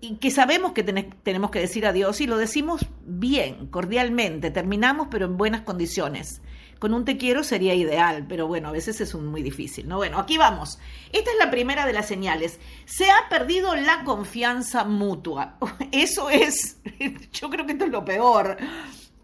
y 0.00 0.16
que 0.16 0.30
sabemos 0.30 0.72
que 0.72 0.82
tenemos 0.82 1.50
que 1.50 1.60
decir 1.60 1.86
adiós 1.86 2.20
y 2.20 2.26
lo 2.26 2.36
decimos 2.36 2.86
bien, 3.04 3.66
cordialmente, 3.68 4.50
terminamos 4.50 5.08
pero 5.10 5.26
en 5.26 5.36
buenas 5.36 5.62
condiciones. 5.62 6.42
Con 6.78 6.92
un 6.92 7.06
te 7.06 7.16
quiero 7.16 7.42
sería 7.42 7.74
ideal, 7.74 8.26
pero 8.28 8.46
bueno, 8.46 8.68
a 8.68 8.72
veces 8.72 9.00
es 9.00 9.14
muy 9.14 9.42
difícil, 9.42 9.88
¿no? 9.88 9.96
Bueno, 9.96 10.18
aquí 10.18 10.36
vamos. 10.36 10.78
Esta 11.10 11.30
es 11.30 11.38
la 11.38 11.50
primera 11.50 11.86
de 11.86 11.94
las 11.94 12.06
señales. 12.06 12.60
Se 12.84 13.10
ha 13.10 13.30
perdido 13.30 13.74
la 13.74 14.04
confianza 14.04 14.84
mutua. 14.84 15.56
Eso 15.92 16.28
es, 16.28 16.78
yo 17.32 17.48
creo 17.48 17.64
que 17.64 17.72
esto 17.72 17.86
es 17.86 17.90
lo 17.90 18.04
peor 18.04 18.58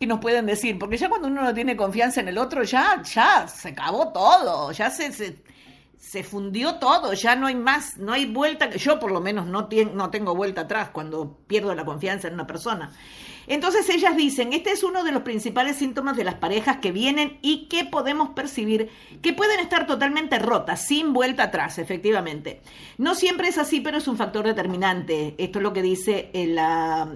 que 0.01 0.07
nos 0.07 0.19
pueden 0.19 0.47
decir, 0.47 0.79
porque 0.81 0.97
ya 0.97 1.09
cuando 1.09 1.29
uno 1.29 1.43
no 1.43 1.55
tiene 1.55 1.77
confianza 1.77 2.21
en 2.21 2.29
el 2.29 2.39
otro, 2.39 2.65
ya, 2.65 3.01
ya, 3.05 3.47
se 3.47 3.69
acabó 3.69 4.09
todo, 4.09 4.73
ya 4.73 4.91
se, 4.91 5.37
se 6.03 6.25
fundió 6.25 6.81
todo, 6.81 7.13
ya 7.13 7.37
no 7.37 7.47
hay 7.47 7.55
más, 7.55 7.97
no 7.97 8.13
hay 8.13 8.27
vuelta, 8.27 8.69
yo 8.71 8.99
por 8.99 9.13
lo 9.13 9.21
menos 9.21 9.47
no, 9.47 9.69
no 9.95 10.11
tengo 10.11 10.35
vuelta 10.35 10.63
atrás 10.63 10.91
cuando 10.91 11.39
pierdo 11.47 11.73
la 11.77 11.85
confianza 11.85 12.27
en 12.27 12.35
una 12.35 12.47
persona. 12.47 12.91
Entonces 13.47 13.89
ellas 13.89 14.17
dicen, 14.17 14.53
este 14.53 14.71
es 14.73 14.83
uno 14.83 15.05
de 15.05 15.13
los 15.13 15.23
principales 15.23 15.77
síntomas 15.77 16.17
de 16.17 16.25
las 16.25 16.35
parejas 16.37 16.79
que 16.79 16.93
vienen 16.93 17.39
y 17.43 17.67
que 17.69 17.85
podemos 17.85 18.31
percibir 18.31 18.91
que 19.21 19.33
pueden 19.33 19.61
estar 19.61 19.87
totalmente 19.87 20.39
rotas, 20.39 20.87
sin 20.87 21.13
vuelta 21.13 21.45
atrás, 21.45 21.79
efectivamente. 21.79 22.61
No 22.99 23.15
siempre 23.15 23.49
es 23.49 23.59
así, 23.59 23.81
pero 23.81 23.99
es 23.99 24.09
un 24.09 24.17
factor 24.17 24.45
determinante. 24.45 25.35
Esto 25.39 25.59
es 25.59 25.63
lo 25.63 25.73
que 25.73 25.83
dice 25.83 26.31
eh, 26.33 26.47
la, 26.47 27.09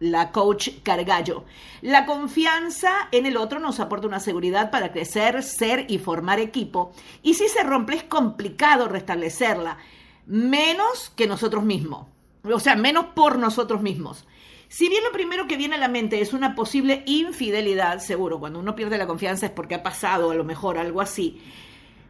la 0.00 0.32
coach 0.32 0.70
Cargallo. 0.82 1.44
La 1.82 2.06
confianza 2.06 3.08
en 3.12 3.26
el 3.26 3.36
otro 3.36 3.58
nos 3.58 3.80
aporta 3.80 4.06
una 4.06 4.20
seguridad 4.20 4.70
para 4.70 4.92
crecer, 4.92 5.42
ser 5.42 5.86
y 5.88 5.98
formar 5.98 6.40
equipo. 6.40 6.92
Y 7.22 7.34
si 7.34 7.48
se 7.48 7.62
rompe 7.62 7.96
es 7.96 8.04
complicado 8.04 8.88
restablecerla, 8.88 9.78
menos 10.26 11.10
que 11.16 11.26
nosotros 11.26 11.64
mismos. 11.64 12.06
O 12.44 12.60
sea, 12.60 12.76
menos 12.76 13.06
por 13.14 13.38
nosotros 13.38 13.80
mismos. 13.80 14.26
Si 14.68 14.88
bien 14.88 15.04
lo 15.04 15.12
primero 15.12 15.46
que 15.46 15.56
viene 15.56 15.76
a 15.76 15.78
la 15.78 15.88
mente 15.88 16.20
es 16.20 16.32
una 16.32 16.54
posible 16.54 17.02
infidelidad, 17.06 18.00
seguro, 18.00 18.40
cuando 18.40 18.58
uno 18.58 18.74
pierde 18.74 18.98
la 18.98 19.06
confianza 19.06 19.46
es 19.46 19.52
porque 19.52 19.74
ha 19.74 19.82
pasado 19.82 20.30
a 20.30 20.34
lo 20.34 20.44
mejor 20.44 20.78
algo 20.78 21.00
así, 21.00 21.40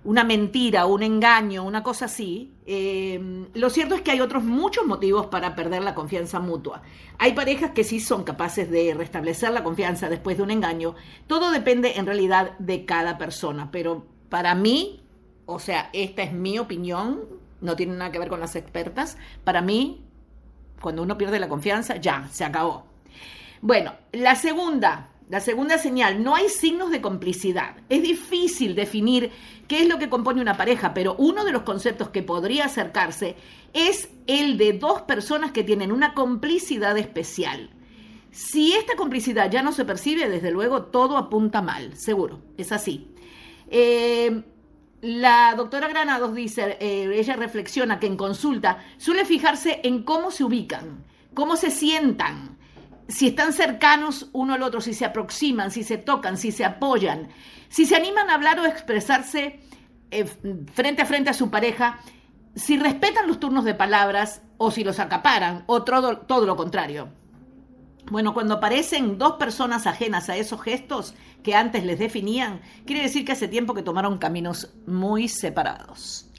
una 0.04 0.22
mentira, 0.22 0.84
un 0.84 1.02
engaño, 1.02 1.64
una 1.64 1.82
cosa 1.82 2.04
así, 2.04 2.52
eh, 2.66 3.46
lo 3.54 3.70
cierto 3.70 3.94
es 3.94 4.02
que 4.02 4.10
hay 4.10 4.20
otros 4.20 4.44
muchos 4.44 4.86
motivos 4.86 5.26
para 5.26 5.56
perder 5.56 5.82
la 5.82 5.94
confianza 5.94 6.40
mutua. 6.40 6.82
Hay 7.18 7.32
parejas 7.32 7.70
que 7.70 7.84
sí 7.84 8.00
son 8.00 8.22
capaces 8.22 8.70
de 8.70 8.92
restablecer 8.92 9.50
la 9.50 9.64
confianza 9.64 10.10
después 10.10 10.36
de 10.36 10.42
un 10.42 10.50
engaño. 10.50 10.94
Todo 11.26 11.50
depende 11.50 11.94
en 11.96 12.06
realidad 12.06 12.56
de 12.58 12.84
cada 12.84 13.16
persona, 13.16 13.70
pero 13.70 14.06
para 14.28 14.54
mí, 14.54 15.02
o 15.46 15.58
sea, 15.58 15.88
esta 15.94 16.22
es 16.22 16.34
mi 16.34 16.58
opinión, 16.58 17.22
no 17.62 17.74
tiene 17.74 17.94
nada 17.94 18.12
que 18.12 18.18
ver 18.18 18.28
con 18.28 18.40
las 18.40 18.56
expertas, 18.56 19.16
para 19.42 19.62
mí 19.62 20.04
cuando 20.84 21.02
uno 21.02 21.16
pierde 21.16 21.40
la 21.40 21.48
confianza, 21.48 21.96
ya, 21.96 22.28
se 22.30 22.44
acabó. 22.44 22.84
Bueno, 23.62 23.94
la 24.12 24.34
segunda, 24.34 25.08
la 25.30 25.40
segunda 25.40 25.78
señal, 25.78 26.22
no 26.22 26.34
hay 26.34 26.50
signos 26.50 26.90
de 26.90 27.00
complicidad. 27.00 27.76
Es 27.88 28.02
difícil 28.02 28.74
definir 28.74 29.30
qué 29.66 29.80
es 29.80 29.88
lo 29.88 29.98
que 29.98 30.10
compone 30.10 30.42
una 30.42 30.58
pareja, 30.58 30.92
pero 30.92 31.14
uno 31.16 31.46
de 31.46 31.52
los 31.52 31.62
conceptos 31.62 32.10
que 32.10 32.22
podría 32.22 32.66
acercarse 32.66 33.34
es 33.72 34.10
el 34.26 34.58
de 34.58 34.74
dos 34.74 35.00
personas 35.02 35.52
que 35.52 35.64
tienen 35.64 35.90
una 35.90 36.12
complicidad 36.12 36.98
especial. 36.98 37.70
Si 38.30 38.74
esta 38.74 38.94
complicidad 38.94 39.50
ya 39.50 39.62
no 39.62 39.72
se 39.72 39.86
percibe, 39.86 40.28
desde 40.28 40.50
luego 40.50 40.82
todo 40.82 41.16
apunta 41.16 41.62
mal, 41.62 41.96
seguro, 41.96 42.42
es 42.58 42.72
así. 42.72 43.08
Eh, 43.70 44.42
la 45.04 45.54
doctora 45.54 45.88
Granados 45.88 46.34
dice, 46.34 46.78
eh, 46.80 47.10
ella 47.14 47.36
reflexiona 47.36 48.00
que 48.00 48.06
en 48.06 48.16
consulta 48.16 48.78
suele 48.96 49.26
fijarse 49.26 49.80
en 49.84 50.02
cómo 50.02 50.30
se 50.30 50.44
ubican, 50.44 51.04
cómo 51.34 51.56
se 51.56 51.70
sientan, 51.70 52.56
si 53.06 53.26
están 53.26 53.52
cercanos 53.52 54.30
uno 54.32 54.54
al 54.54 54.62
otro, 54.62 54.80
si 54.80 54.94
se 54.94 55.04
aproximan, 55.04 55.70
si 55.70 55.84
se 55.84 55.98
tocan, 55.98 56.38
si 56.38 56.52
se 56.52 56.64
apoyan, 56.64 57.28
si 57.68 57.84
se 57.84 57.96
animan 57.96 58.30
a 58.30 58.34
hablar 58.34 58.58
o 58.60 58.64
expresarse 58.64 59.60
eh, 60.10 60.24
frente 60.72 61.02
a 61.02 61.06
frente 61.06 61.28
a 61.28 61.34
su 61.34 61.50
pareja, 61.50 61.98
si 62.54 62.78
respetan 62.78 63.26
los 63.26 63.38
turnos 63.38 63.66
de 63.66 63.74
palabras 63.74 64.40
o 64.56 64.70
si 64.70 64.84
los 64.84 65.00
acaparan 65.00 65.64
o 65.66 65.82
todo, 65.82 66.16
todo 66.20 66.46
lo 66.46 66.56
contrario. 66.56 67.10
Bueno, 68.10 68.34
cuando 68.34 68.54
aparecen 68.54 69.16
dos 69.16 69.34
personas 69.34 69.86
ajenas 69.86 70.28
a 70.28 70.36
esos 70.36 70.60
gestos 70.60 71.14
que 71.42 71.54
antes 71.54 71.84
les 71.84 71.98
definían, 71.98 72.60
quiere 72.86 73.02
decir 73.02 73.24
que 73.24 73.32
hace 73.32 73.48
tiempo 73.48 73.74
que 73.74 73.82
tomaron 73.82 74.18
caminos 74.18 74.74
muy 74.86 75.28
separados. 75.28 76.30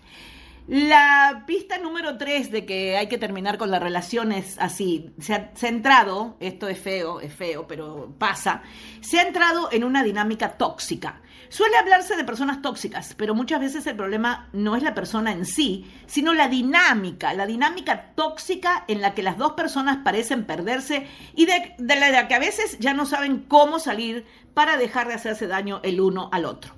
La 0.67 1.43
pista 1.45 1.77
número 1.77 2.17
tres 2.17 2.49
de 2.49 2.65
que 2.65 2.97
hay 2.97 3.07
que 3.07 3.19
terminar 3.19 3.59
con 3.59 3.69
las 3.69 3.81
relaciones 3.81 4.57
así. 4.59 5.11
Se 5.19 5.33
ha, 5.35 5.51
entrado, 5.61 6.37
esto 6.39 6.67
es 6.67 6.79
feo, 6.79 7.19
es 7.19 7.33
feo, 7.33 7.67
pero 7.67 8.15
pasa, 8.17 8.63
se 8.99 9.19
ha 9.19 9.27
entrado 9.27 9.69
en 9.71 9.83
una 9.83 10.03
dinámica 10.03 10.57
tóxica. 10.57 11.21
Suele 11.49 11.77
hablarse 11.77 12.15
de 12.15 12.23
personas 12.23 12.61
tóxicas, 12.61 13.13
pero 13.15 13.35
muchas 13.35 13.59
veces 13.59 13.85
el 13.87 13.95
problema 13.95 14.49
no 14.53 14.75
es 14.75 14.83
la 14.83 14.95
persona 14.95 15.31
en 15.31 15.45
sí, 15.45 15.91
sino 16.07 16.33
la 16.33 16.47
dinámica, 16.47 17.33
la 17.33 17.45
dinámica 17.45 18.13
tóxica 18.15 18.83
en 18.87 19.01
la 19.01 19.13
que 19.13 19.23
las 19.23 19.37
dos 19.37 19.53
personas 19.53 19.97
parecen 20.03 20.45
perderse 20.45 21.07
y 21.35 21.45
de, 21.45 21.75
la 21.77 22.27
que 22.27 22.35
a 22.35 22.39
veces 22.39 22.77
ya 22.79 22.93
no 22.93 23.05
saben 23.05 23.45
cómo 23.47 23.79
salir 23.79 24.25
para 24.53 24.77
dejar 24.77 25.07
de 25.07 25.13
hacerse 25.13 25.47
daño 25.47 25.81
el 25.83 26.01
uno 26.01 26.29
al 26.31 26.45
otro. 26.45 26.73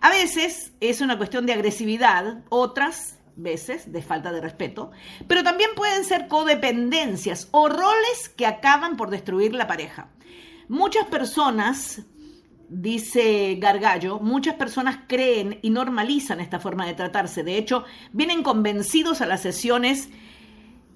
A 0.00 0.10
veces 0.10 0.72
es 0.80 1.00
una 1.00 1.16
cuestión 1.16 1.46
de 1.46 1.52
agresividad, 1.52 2.42
otras 2.48 3.18
veces 3.36 3.92
de 3.92 4.02
falta 4.02 4.32
de 4.32 4.40
respeto, 4.40 4.90
pero 5.26 5.42
también 5.42 5.70
pueden 5.74 6.04
ser 6.04 6.28
codependencias 6.28 7.48
o 7.52 7.68
roles 7.68 8.28
que 8.36 8.46
acaban 8.46 8.96
por 8.96 9.10
destruir 9.10 9.54
la 9.54 9.66
pareja. 9.66 10.08
Muchas 10.68 11.06
personas, 11.06 12.02
dice 12.70 13.56
Gargallo, 13.56 14.20
muchas 14.20 14.54
personas 14.54 15.00
creen 15.08 15.58
y 15.60 15.70
normalizan 15.70 16.40
esta 16.40 16.60
forma 16.60 16.86
de 16.86 16.94
tratarse. 16.94 17.42
De 17.42 17.58
hecho, 17.58 17.84
vienen 18.12 18.42
convencidos 18.42 19.20
a 19.20 19.26
las 19.26 19.42
sesiones 19.42 20.08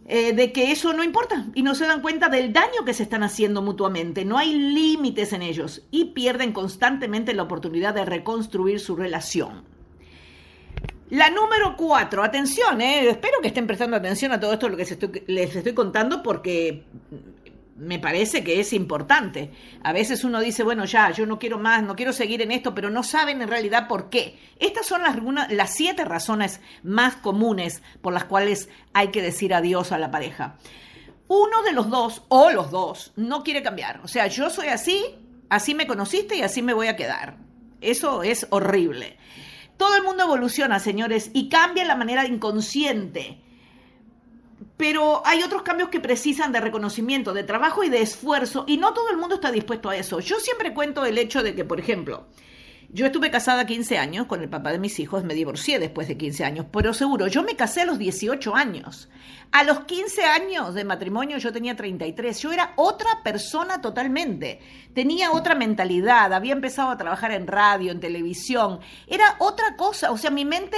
eh, 0.07 0.33
de 0.35 0.53
que 0.53 0.71
eso 0.71 0.93
no 0.93 1.03
importa 1.03 1.47
y 1.55 1.63
no 1.63 1.75
se 1.75 1.87
dan 1.87 2.01
cuenta 2.01 2.29
del 2.29 2.53
daño 2.53 2.85
que 2.87 2.95
se 2.95 3.03
están 3.03 3.25
haciendo 3.25 3.61
mutuamente. 3.61 4.25
No 4.25 4.39
hay 4.39 4.55
límites 4.55 5.33
en 5.33 5.43
ellos 5.43 5.83
y 5.91 6.07
pierden 6.07 6.53
constantemente 6.53 7.35
la 7.35 7.43
oportunidad 7.43 7.93
de 7.93 8.05
reconstruir 8.05 8.79
su 8.79 8.95
relación. 8.95 9.65
La 11.11 11.29
número 11.29 11.77
cuatro, 11.77 12.23
atención, 12.23 12.81
eh, 12.81 13.09
espero 13.11 13.41
que 13.43 13.49
estén 13.49 13.67
prestando 13.67 13.97
atención 13.97 14.33
a 14.33 14.41
todo 14.41 14.53
esto 14.53 14.69
lo 14.69 14.77
que 14.77 15.25
les 15.27 15.57
estoy 15.57 15.75
contando 15.75 16.23
porque 16.23 16.85
me 17.77 17.99
parece 17.99 18.45
que 18.45 18.61
es 18.61 18.73
importante. 18.73 19.51
A 19.83 19.93
veces 19.93 20.25
uno 20.25 20.41
dice, 20.41 20.63
bueno, 20.63 20.85
ya, 20.85 21.11
yo 21.11 21.27
no 21.27 21.39
quiero 21.39 21.59
más, 21.59 21.83
no 21.83 21.97
quiero 21.97 22.13
seguir 22.13 22.43
en 22.43 22.53
esto, 22.53 22.75
pero 22.75 22.91
no 22.91 23.03
saben 23.03 23.43
en 23.43 23.49
realidad 23.49 23.89
por 23.89 24.11
qué. 24.11 24.39
Estas 24.59 24.87
son 24.87 25.03
las, 25.03 25.75
siete 25.75 26.05
razones 26.05 26.61
más 26.83 27.17
comunes 27.17 27.83
por 28.01 28.13
las 28.13 28.25
cuales 28.25 28.69
hay 28.93 29.09
que 29.09 29.23
decir 29.23 29.55
adiós 29.55 29.93
a 29.93 29.99
la 29.99 30.11
pareja. 30.11 30.57
Uno 31.27 31.63
de 31.63 31.73
los 31.73 31.91
dos, 31.91 32.23
o 32.29 32.51
los 32.51 32.71
dos, 32.71 33.13
no 33.17 33.43
quiere 33.43 33.63
cambiar. 33.63 34.01
O 34.05 34.09
sea, 34.09 34.27
yo 34.29 34.51
soy 34.51 34.69
así, 34.69 35.03
así 35.49 35.75
me 35.75 35.87
conociste 35.87 36.37
y 36.37 36.43
así 36.43 36.63
me 36.63 36.75
voy 36.75 36.87
a 36.87 36.97
quedar. 36.97 37.39
Eso 37.81 38.23
es 38.23 38.47
horrible. 38.51 39.19
Todo 39.77 39.97
el 39.97 40.05
mundo 40.05 40.25
evoluciona, 40.25 40.79
señores, 40.79 41.31
y 41.35 41.49
cambia 41.49 41.85
la 41.85 41.97
manera 41.97 42.27
inconsciente. 42.27 43.44
Pero 44.77 45.23
hay 45.25 45.43
otros 45.43 45.63
cambios 45.63 45.89
que 45.89 46.01
precisan 46.01 46.53
de 46.53 46.61
reconocimiento, 46.61 47.33
de 47.33 47.45
trabajo 47.45 47.85
y 47.85 47.91
de 47.91 48.03
esfuerzo, 48.03 48.65
y 48.67 48.77
no 48.77 48.93
todo 48.93 49.11
el 49.11 49.17
mundo 49.17 49.37
está 49.37 49.53
dispuesto 49.53 49.89
a 49.89 49.97
eso. 49.97 50.21
Yo 50.21 50.41
siempre 50.41 50.75
cuento 50.75 51.05
el 51.05 51.19
hecho 51.19 51.43
de 51.43 51.55
que, 51.55 51.65
por 51.65 51.79
ejemplo, 51.79 52.27
yo 52.95 53.07
estuve 53.07 53.33
casada 53.33 53.67
15 53.67 53.99
años 53.99 54.27
con 54.27 54.41
el 54.41 54.49
papá 54.49 54.71
de 54.71 54.79
mis 54.79 55.01
hijos, 55.01 55.25
me 55.25 55.35
divorcié 55.35 55.81
después 55.81 56.07
de 56.07 56.17
15 56.17 56.45
años, 56.45 56.67
pero 56.71 56.95
seguro, 56.95 57.27
yo 57.27 57.43
me 57.43 57.57
casé 57.57 57.81
a 57.81 57.87
los 57.87 57.99
18 57.99 58.55
años. 58.55 59.09
A 59.51 59.65
los 59.65 59.81
15 59.81 60.23
años 60.23 60.75
de 60.75 60.85
matrimonio 60.85 61.39
yo 61.39 61.53
tenía 61.53 61.75
33, 61.75 62.39
yo 62.39 62.53
era 62.53 62.73
otra 62.77 63.25
persona 63.25 63.81
totalmente, 63.81 64.61
tenía 64.95 65.33
otra 65.33 65.57
mentalidad, 65.57 66.33
había 66.33 66.53
empezado 66.53 66.91
a 66.91 66.97
trabajar 66.97 67.33
en 67.33 67.49
radio, 67.49 67.91
en 67.91 67.99
televisión, 67.99 68.79
era 69.09 69.35
otra 69.41 69.75
cosa, 69.75 70.13
o 70.13 70.17
sea, 70.17 70.31
mi 70.31 70.45
mente 70.45 70.77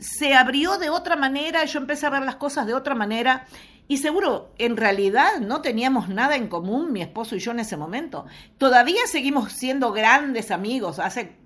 se 0.00 0.34
abrió 0.34 0.78
de 0.78 0.90
otra 0.90 1.14
manera, 1.14 1.64
yo 1.64 1.78
empecé 1.78 2.06
a 2.06 2.10
ver 2.10 2.22
las 2.22 2.36
cosas 2.36 2.66
de 2.66 2.74
otra 2.74 2.96
manera. 2.96 3.46
Y 3.88 3.98
seguro, 3.98 4.54
en 4.58 4.76
realidad 4.76 5.40
no 5.40 5.60
teníamos 5.60 6.08
nada 6.08 6.36
en 6.36 6.48
común, 6.48 6.92
mi 6.92 7.02
esposo 7.02 7.36
y 7.36 7.40
yo 7.40 7.50
en 7.50 7.60
ese 7.60 7.76
momento. 7.76 8.26
Todavía 8.56 9.06
seguimos 9.06 9.52
siendo 9.52 9.92
grandes 9.92 10.50
amigos, 10.50 10.98
hace, 10.98 11.36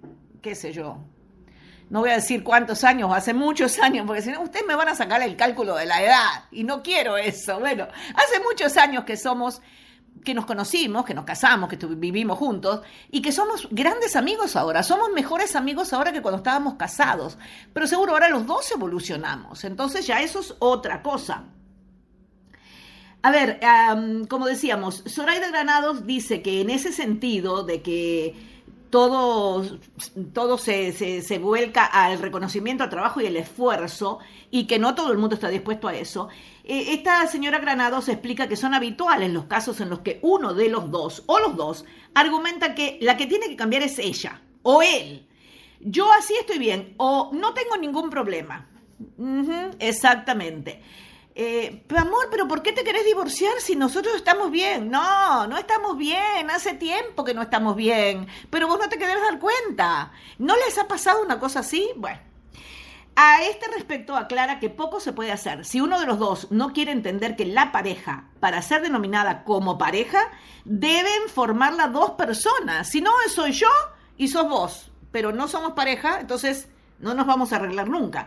qué 0.47 0.55
sé 0.55 0.73
yo, 0.73 0.99
no 1.91 2.03
voy 2.03 2.11
a 2.11 2.15
decir 2.15 2.45
cuántos 2.45 2.85
años, 2.85 3.11
hace 3.13 3.35
muchos 3.35 3.79
años, 3.83 4.07
porque 4.07 4.23
si 4.23 4.31
no, 4.31 4.43
ustedes 4.43 4.65
me 4.65 4.77
van 4.77 4.89
a 4.89 4.95
sacar 4.95 5.21
el 5.23 5.35
cálculo 5.35 5.75
de 5.75 5.87
la 5.87 6.01
edad, 6.01 6.45
y 6.53 6.63
no 6.63 6.85
quiero 6.85 7.17
eso. 7.17 7.59
Bueno, 7.59 7.89
hace 8.15 8.39
muchos 8.49 8.77
años 8.77 9.03
que 9.03 9.17
somos, 9.17 9.61
que 10.25 10.35
nos 10.35 10.47
conocimos, 10.47 11.05
que 11.05 11.15
nos 11.15 11.25
casamos, 11.25 11.69
que 11.69 11.85
vivimos 11.85 12.39
juntos, 12.39 12.83
y 13.11 13.23
que 13.23 13.33
somos 13.33 13.67
grandes 13.73 14.15
amigos 14.15 14.55
ahora, 14.55 14.85
somos 14.85 15.11
mejores 15.13 15.57
amigos 15.57 15.93
ahora 15.93 16.13
que 16.13 16.23
cuando 16.23 16.37
estábamos 16.37 16.75
casados, 16.75 17.39
pero 17.73 17.89
seguro 17.89 18.13
ahora 18.13 18.29
los 18.29 18.47
dos 18.47 18.71
evolucionamos, 18.71 19.65
entonces 19.65 20.07
ya 20.07 20.21
eso 20.21 20.39
es 20.39 20.55
otra 20.61 21.03
cosa. 21.03 21.43
A 23.23 23.33
ver, 23.33 23.59
como 24.29 24.47
decíamos, 24.47 25.03
Zoraida 25.09 25.49
Granados 25.49 26.07
dice 26.07 26.43
que 26.43 26.61
en 26.61 26.71
ese 26.71 26.93
sentido 26.93 27.65
de 27.65 27.83
que 27.83 28.56
todo, 28.97 29.63
todo 30.33 30.57
se, 30.57 30.91
se, 31.21 31.39
vuelca 31.39 31.85
al 31.85 32.19
reconocimiento, 32.19 32.83
al 32.83 32.89
trabajo 32.89 33.21
y 33.21 33.27
el 33.27 33.37
esfuerzo, 33.37 34.21
y 34.51 34.67
que 34.67 34.79
no 34.79 34.95
todo 34.95 35.13
el 35.13 35.19
mundo 35.19 35.35
está 35.35 35.51
dispuesto 35.51 35.87
a 35.87 35.95
eso. 35.95 36.31
Eh, 36.65 36.95
esta 36.95 37.27
señora 37.27 37.59
Granados 37.59 38.09
explica 38.09 38.49
que 38.49 38.57
son 38.57 38.73
habituales 38.73 39.31
los 39.31 39.45
casos 39.45 39.83
en 39.83 39.91
los 39.91 39.99
que 39.99 40.19
uno 40.23 40.55
de 40.55 40.71
los 40.71 40.91
dos, 40.91 41.25
o 41.27 41.39
los 41.41 41.57
dos, 41.57 41.85
argumenta 42.15 42.75
que 42.75 42.97
la 43.03 43.19
que 43.19 43.27
tiene 43.27 43.51
que 43.51 43.57
cambiar 43.57 43.83
es 43.83 43.99
ella, 43.99 44.41
o 44.63 44.81
él. 44.81 45.29
Yo 45.81 46.11
así 46.11 46.33
estoy 46.41 46.57
bien, 46.59 46.95
o 46.97 47.33
no 47.35 47.53
tengo 47.53 47.77
ningún 47.77 48.09
problema. 48.09 48.67
exactamente. 49.79 50.81
Eh, 51.39 51.85
amor, 51.95 52.29
pero 52.31 52.49
¿por 52.49 52.63
qué 52.63 52.73
te 52.73 52.83
querés 52.83 53.05
divorciar 53.05 53.53
si 53.61 53.77
nosotros 53.77 54.15
estamos 54.17 54.51
bien? 54.51 54.91
No, 54.91 55.47
no 55.47 55.59
estamos 55.59 55.99
bien, 55.99 56.51
hace 56.51 56.73
tiempo 56.73 57.25
que 57.25 57.35
no 57.35 57.43
estamos 57.43 57.77
bien, 57.77 58.27
pero 58.49 58.67
vos 58.67 58.79
no 58.79 58.89
te 58.89 58.97
querés 58.97 59.21
dar 59.21 59.39
cuenta. 59.39 60.13
¿No 60.39 60.57
les 60.57 60.79
ha 60.79 60.89
pasado 60.89 61.23
una 61.23 61.39
cosa 61.39 61.61
así? 61.61 61.91
Bueno. 61.97 62.21
A 63.17 63.43
este 63.43 63.67
respecto 63.69 64.17
aclara 64.17 64.59
que 64.59 64.71
poco 64.71 64.99
se 64.99 65.13
puede 65.13 65.31
hacer. 65.31 65.67
Si 65.67 65.79
uno 65.79 66.01
de 66.01 66.07
los 66.07 66.19
dos 66.19 66.51
no 66.51 66.73
quiere 66.73 66.93
entender 66.93 67.37
que 67.37 67.45
la 67.45 67.71
pareja, 67.71 68.31
para 68.41 68.63
ser 68.63 68.81
denominada 68.81 69.45
como 69.45 69.77
pareja, 69.77 70.31
deben 70.65 71.29
formarla 71.29 71.89
dos 71.89 72.13
personas. 72.13 72.89
Si 72.89 73.03
no, 73.03 73.11
soy 73.29 73.53
yo 73.53 73.69
y 74.17 74.29
sos 74.29 74.49
vos, 74.49 74.91
pero 75.13 75.33
no 75.33 75.49
somos 75.49 75.73
pareja, 75.73 76.19
entonces 76.21 76.69
no 76.99 77.13
nos 77.13 77.27
vamos 77.27 77.53
a 77.53 77.57
arreglar 77.57 77.91
nunca. 77.91 78.27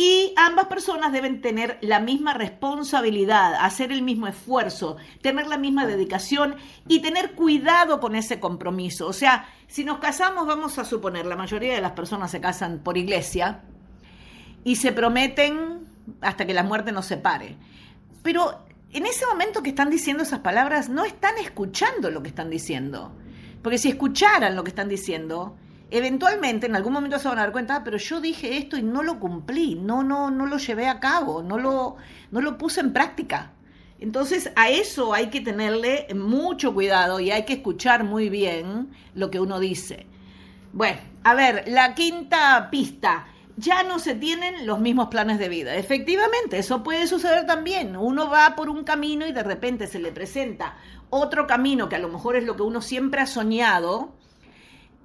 Y 0.00 0.32
ambas 0.36 0.66
personas 0.66 1.10
deben 1.10 1.40
tener 1.40 1.76
la 1.80 1.98
misma 1.98 2.32
responsabilidad, 2.32 3.56
hacer 3.56 3.90
el 3.90 4.02
mismo 4.02 4.28
esfuerzo, 4.28 4.96
tener 5.22 5.48
la 5.48 5.58
misma 5.58 5.88
dedicación 5.88 6.54
y 6.86 7.00
tener 7.00 7.32
cuidado 7.32 7.98
con 7.98 8.14
ese 8.14 8.38
compromiso. 8.38 9.08
O 9.08 9.12
sea, 9.12 9.48
si 9.66 9.84
nos 9.84 9.98
casamos, 9.98 10.46
vamos 10.46 10.78
a 10.78 10.84
suponer, 10.84 11.26
la 11.26 11.34
mayoría 11.34 11.74
de 11.74 11.80
las 11.80 11.92
personas 11.92 12.30
se 12.30 12.40
casan 12.40 12.78
por 12.78 12.96
iglesia 12.96 13.64
y 14.62 14.76
se 14.76 14.92
prometen 14.92 15.80
hasta 16.20 16.46
que 16.46 16.54
la 16.54 16.62
muerte 16.62 16.92
nos 16.92 17.06
separe. 17.06 17.56
Pero 18.22 18.66
en 18.92 19.04
ese 19.04 19.26
momento 19.26 19.64
que 19.64 19.70
están 19.70 19.90
diciendo 19.90 20.22
esas 20.22 20.38
palabras, 20.38 20.88
no 20.88 21.04
están 21.04 21.38
escuchando 21.38 22.08
lo 22.12 22.22
que 22.22 22.28
están 22.28 22.50
diciendo. 22.50 23.16
Porque 23.62 23.78
si 23.78 23.88
escucharan 23.88 24.54
lo 24.54 24.62
que 24.62 24.70
están 24.70 24.88
diciendo, 24.88 25.56
eventualmente 25.90 26.66
en 26.66 26.76
algún 26.76 26.92
momento 26.92 27.18
se 27.18 27.28
van 27.28 27.38
a 27.38 27.42
dar 27.42 27.52
cuenta, 27.52 27.76
ah, 27.76 27.84
pero 27.84 27.96
yo 27.96 28.20
dije 28.20 28.56
esto 28.56 28.76
y 28.76 28.82
no 28.82 29.02
lo 29.02 29.18
cumplí, 29.18 29.74
no, 29.74 30.02
no, 30.02 30.30
no 30.30 30.46
lo 30.46 30.58
llevé 30.58 30.88
a 30.88 31.00
cabo, 31.00 31.42
no 31.42 31.58
lo, 31.58 31.96
no 32.30 32.40
lo 32.40 32.58
puse 32.58 32.80
en 32.80 32.92
práctica. 32.92 33.52
Entonces 34.00 34.52
a 34.54 34.68
eso 34.70 35.12
hay 35.12 35.28
que 35.28 35.40
tenerle 35.40 36.06
mucho 36.14 36.72
cuidado 36.72 37.20
y 37.20 37.30
hay 37.30 37.44
que 37.44 37.54
escuchar 37.54 38.04
muy 38.04 38.28
bien 38.28 38.90
lo 39.14 39.30
que 39.30 39.40
uno 39.40 39.58
dice. 39.58 40.06
Bueno, 40.72 40.98
a 41.24 41.34
ver, 41.34 41.64
la 41.66 41.94
quinta 41.94 42.68
pista. 42.70 43.26
Ya 43.56 43.82
no 43.82 43.98
se 43.98 44.14
tienen 44.14 44.68
los 44.68 44.78
mismos 44.78 45.08
planes 45.08 45.40
de 45.40 45.48
vida. 45.48 45.74
Efectivamente, 45.74 46.58
eso 46.58 46.84
puede 46.84 47.08
suceder 47.08 47.44
también. 47.44 47.96
Uno 47.96 48.30
va 48.30 48.54
por 48.54 48.68
un 48.68 48.84
camino 48.84 49.26
y 49.26 49.32
de 49.32 49.42
repente 49.42 49.88
se 49.88 49.98
le 49.98 50.12
presenta 50.12 50.76
otro 51.10 51.48
camino 51.48 51.88
que 51.88 51.96
a 51.96 51.98
lo 51.98 52.08
mejor 52.08 52.36
es 52.36 52.44
lo 52.44 52.54
que 52.54 52.62
uno 52.62 52.80
siempre 52.80 53.20
ha 53.20 53.26
soñado, 53.26 54.14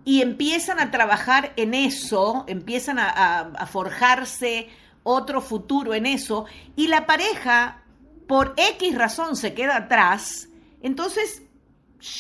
y 0.06 0.22
empiezan 0.22 0.80
a 0.80 0.92
trabajar 0.92 1.54
en 1.56 1.74
eso, 1.74 2.44
empiezan 2.48 3.00
a, 3.00 3.66
forjarse 3.72 4.70
otro 5.04 5.42
futuro 5.42 5.94
en 5.94 6.06
eso, 6.06 6.46
y 6.76 6.88
la 6.88 7.06
pareja, 7.06 7.84
por 8.28 8.54
X 8.58 8.98
razón, 8.98 9.36
se 9.36 9.54
queda 9.54 9.78
atrás, 9.78 10.50
entonces 10.82 11.44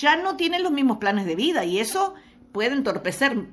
ya 0.01 0.15
no 0.15 0.37
tienen 0.37 0.63
los 0.63 0.71
mismos 0.71 0.97
planes 0.97 1.25
de 1.25 1.35
vida 1.35 1.65
y 1.65 1.79
eso 1.79 2.13
puede 2.51 2.73
entorpecer 2.73 3.47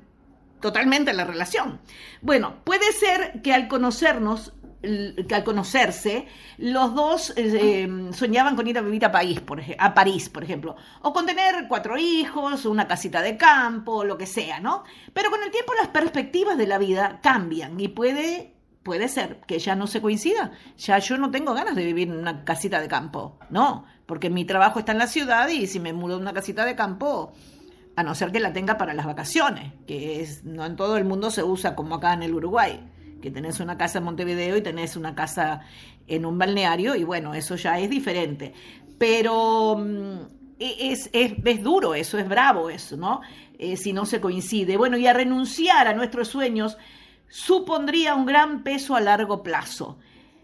totalmente 0.61 1.11
la 1.13 1.25
relación. 1.25 1.81
Bueno, 2.21 2.55
puede 2.63 2.91
ser 2.93 3.41
que 3.41 3.53
al 3.53 3.67
conocernos 3.67 4.53
que 4.81 5.35
al 5.35 5.43
conocerse, 5.43 6.25
los 6.57 6.95
dos 6.95 7.33
eh, 7.35 7.87
soñaban 8.13 8.55
con 8.55 8.67
ir 8.67 8.77
a 8.77 8.81
vivir 8.81 9.05
a, 9.05 9.11
París, 9.11 9.39
por 9.39 9.61
a 9.77 9.93
París, 9.93 10.29
por 10.29 10.43
ejemplo, 10.43 10.75
o 11.01 11.13
con 11.13 11.25
tener 11.25 11.67
cuatro 11.67 11.97
hijos, 11.97 12.65
una 12.65 12.87
casita 12.87 13.21
de 13.21 13.37
campo, 13.37 14.03
lo 14.03 14.17
que 14.17 14.25
sea, 14.25 14.59
¿no? 14.59 14.83
Pero 15.13 15.29
con 15.29 15.43
el 15.43 15.51
tiempo 15.51 15.73
las 15.75 15.89
perspectivas 15.89 16.57
de 16.57 16.67
la 16.67 16.79
vida 16.79 17.19
cambian 17.21 17.79
y 17.79 17.89
puede, 17.89 18.55
puede 18.81 19.07
ser 19.07 19.41
que 19.41 19.59
ya 19.59 19.75
no 19.75 19.85
se 19.85 20.01
coincida. 20.01 20.51
Ya 20.77 20.97
yo 20.97 21.17
no 21.17 21.29
tengo 21.29 21.53
ganas 21.53 21.75
de 21.75 21.85
vivir 21.85 22.09
en 22.09 22.17
una 22.17 22.43
casita 22.43 22.81
de 22.81 22.87
campo, 22.87 23.37
no, 23.51 23.85
porque 24.07 24.31
mi 24.31 24.45
trabajo 24.45 24.79
está 24.79 24.93
en 24.93 24.97
la 24.97 25.07
ciudad 25.07 25.47
y 25.49 25.67
si 25.67 25.79
me 25.79 25.93
mudo 25.93 26.15
a 26.15 26.19
una 26.19 26.33
casita 26.33 26.65
de 26.65 26.75
campo, 26.75 27.33
a 27.95 28.03
no 28.03 28.15
ser 28.15 28.31
que 28.31 28.39
la 28.39 28.53
tenga 28.53 28.77
para 28.77 28.95
las 28.95 29.05
vacaciones, 29.05 29.73
que 29.85 30.21
es, 30.21 30.43
no 30.43 30.65
en 30.65 30.75
todo 30.75 30.97
el 30.97 31.05
mundo 31.05 31.29
se 31.29 31.43
usa 31.43 31.75
como 31.75 31.95
acá 31.95 32.13
en 32.13 32.23
el 32.23 32.33
Uruguay 32.33 32.90
que 33.21 33.31
tenés 33.31 33.59
una 33.59 33.77
casa 33.77 33.99
en 33.99 34.05
Montevideo 34.05 34.57
y 34.57 34.61
tenés 34.61 34.95
una 34.95 35.15
casa 35.15 35.61
en 36.07 36.25
un 36.25 36.37
balneario 36.37 36.95
y 36.95 37.03
bueno, 37.03 37.33
eso 37.33 37.55
ya 37.55 37.79
es 37.79 37.89
diferente. 37.89 38.53
Pero 38.97 39.77
mm, 39.77 40.19
e, 40.59 40.91
es, 40.91 41.09
es, 41.13 41.63
duro 41.63 41.95
eso, 41.95 42.17
es 42.17 42.27
bravo 42.27 42.69
eso, 42.69 42.97
¿no? 42.97 43.21
Eh, 43.57 43.77
si 43.77 43.93
no 43.93 44.05
se 44.05 44.19
coincide. 44.19 44.77
Bueno, 44.77 44.97
y 44.97 45.07
a 45.07 45.13
renunciar 45.13 45.87
a 45.87 45.93
nuestros 45.93 46.27
sueños 46.27 46.77
supondría 47.29 48.15
un 48.15 48.25
gran 48.25 48.63
peso 48.63 48.95
a 48.95 49.01
largo 49.01 49.43
plazo. 49.43 49.97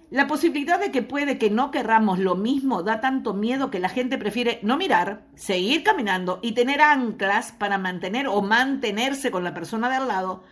La 0.10 0.26
posibilidad 0.26 0.80
de 0.80 0.90
que 0.90 1.02
puede 1.02 1.38
que 1.38 1.50
no 1.50 1.70
querramos 1.70 2.18
lo 2.18 2.36
mismo 2.36 2.82
da 2.82 3.02
tanto 3.02 3.34
miedo 3.34 3.70
que 3.70 3.80
la 3.80 3.90
gente 3.90 4.18
prefiere 4.18 4.60
no 4.64 4.78
mirar, 4.78 5.26
seguir 5.36 5.84
caminando 5.84 6.40
y 6.42 6.54
tener 6.54 6.80
anclas 6.80 7.52
para 7.52 7.78
mantener 7.78 8.28
o 8.28 8.42
mantenerse 8.42 9.32
con 9.32 9.44
la 9.44 9.54
persona 9.54 9.90
de 9.90 9.98
al 9.98 10.08
lado 10.08 10.44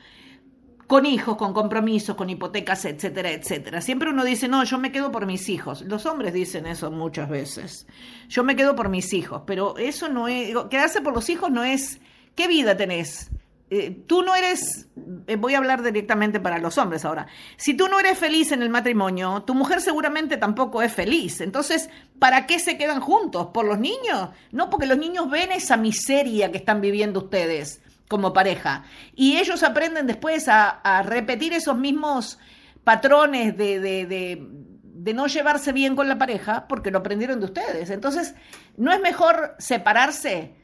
con 0.88 1.06
hijos, 1.06 1.36
con 1.36 1.54
compromisos, 1.54 2.16
con 2.16 2.30
hipotecas, 2.30 2.86
etcétera, 2.86 3.32
etcétera. 3.32 3.82
Siempre 3.82 4.10
uno 4.10 4.24
dice, 4.24 4.48
no, 4.48 4.64
yo 4.64 4.78
me 4.78 4.92
quedo 4.92 5.12
por 5.12 5.26
mis 5.26 5.50
hijos. 5.50 5.82
Los 5.82 6.06
hombres 6.06 6.34
dicen 6.34 6.68
eso 6.68 6.92
muchas 6.92 7.30
veces. 7.30 7.88
Yo 8.30 8.44
me 8.44 8.56
quedo 8.56 8.76
por 8.76 8.90
mis 8.90 9.14
hijos, 9.14 9.44
pero 9.48 9.78
eso 9.78 10.10
no 10.10 10.28
es, 10.28 10.54
quedarse 10.70 11.02
por 11.02 11.14
los 11.14 11.30
hijos 11.30 11.50
no 11.50 11.64
es, 11.64 12.00
¿qué 12.36 12.48
vida 12.48 12.78
tenés? 12.78 13.32
Eh, 13.72 14.04
tú 14.06 14.22
no 14.22 14.36
eres, 14.36 14.88
eh, 15.26 15.38
voy 15.38 15.56
a 15.56 15.58
hablar 15.58 15.82
directamente 15.82 16.40
para 16.40 16.60
los 16.60 16.78
hombres 16.78 17.04
ahora, 17.04 17.26
si 17.58 17.74
tú 17.74 17.88
no 17.88 18.00
eres 18.00 18.20
feliz 18.20 18.52
en 18.52 18.62
el 18.62 18.70
matrimonio, 18.70 19.42
tu 19.42 19.56
mujer 19.56 19.82
seguramente 19.82 20.38
tampoco 20.38 20.84
es 20.84 20.94
feliz. 20.94 21.42
Entonces, 21.42 21.90
¿para 22.20 22.46
qué 22.46 22.60
se 22.60 22.78
quedan 22.78 23.00
juntos? 23.00 23.48
¿Por 23.48 23.66
los 23.66 23.80
niños? 23.80 24.30
No, 24.52 24.70
porque 24.70 24.86
los 24.86 25.00
niños 25.00 25.32
ven 25.32 25.52
esa 25.52 25.78
miseria 25.78 26.52
que 26.52 26.60
están 26.60 26.80
viviendo 26.80 27.22
ustedes 27.22 27.82
como 28.08 28.34
pareja. 28.34 28.84
Y 29.16 29.38
ellos 29.38 29.64
aprenden 29.64 30.08
después 30.08 30.48
a, 30.48 31.04
repetir 31.04 31.54
esos 31.54 31.78
mismos 31.78 32.40
patrones 32.84 33.58
de, 33.58 33.80
de, 33.80 35.14
no 35.14 35.28
llevarse 35.28 35.72
bien 35.72 35.96
con 35.96 36.08
la 36.08 36.18
pareja 36.18 36.68
porque 36.68 36.92
lo 36.92 37.00
aprendieron 37.00 37.40
de 37.40 37.46
ustedes. 37.46 37.90
Entonces, 37.90 38.36
¿no 38.78 38.92
es 38.92 39.00
mejor 39.02 39.56
separarse 39.60 40.56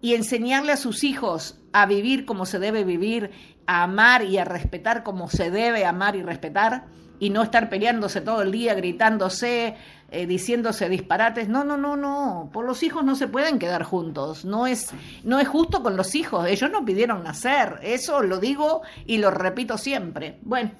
y 0.00 0.14
enseñarle 0.14 0.72
a 0.72 0.76
sus 0.76 1.04
hijos 1.04 1.60
a 1.72 1.86
vivir 1.86 2.24
como 2.24 2.46
se 2.46 2.58
debe 2.58 2.84
vivir, 2.84 3.30
a 3.66 3.82
amar 3.82 4.22
y 4.22 4.38
a 4.38 4.44
respetar 4.44 5.02
como 5.02 5.28
se 5.28 5.50
debe 5.50 5.84
amar 5.84 6.16
y 6.16 6.22
respetar? 6.22 6.86
Y 7.18 7.30
no 7.30 7.42
estar 7.42 7.68
peleándose 7.68 8.20
todo 8.20 8.42
el 8.42 8.52
día, 8.52 8.74
gritándose, 8.74 9.76
eh, 10.10 10.26
diciéndose 10.26 10.88
disparates. 10.88 11.48
No, 11.48 11.64
no, 11.64 11.76
no, 11.76 11.96
no. 11.96 12.50
Por 12.52 12.64
los 12.64 12.82
hijos 12.82 13.04
no 13.04 13.16
se 13.16 13.28
pueden 13.28 13.58
quedar 13.58 13.82
juntos. 13.82 14.44
No 14.44 14.66
es, 14.66 14.92
no 15.24 15.38
es 15.38 15.48
justo 15.48 15.82
con 15.82 15.96
los 15.96 16.14
hijos. 16.14 16.46
Ellos 16.46 16.70
no 16.70 16.84
pidieron 16.84 17.22
nacer. 17.22 17.80
Eso 17.82 18.22
lo 18.22 18.38
digo 18.38 18.82
y 19.06 19.18
lo 19.18 19.30
repito 19.30 19.78
siempre. 19.78 20.38
Bueno. 20.42 20.72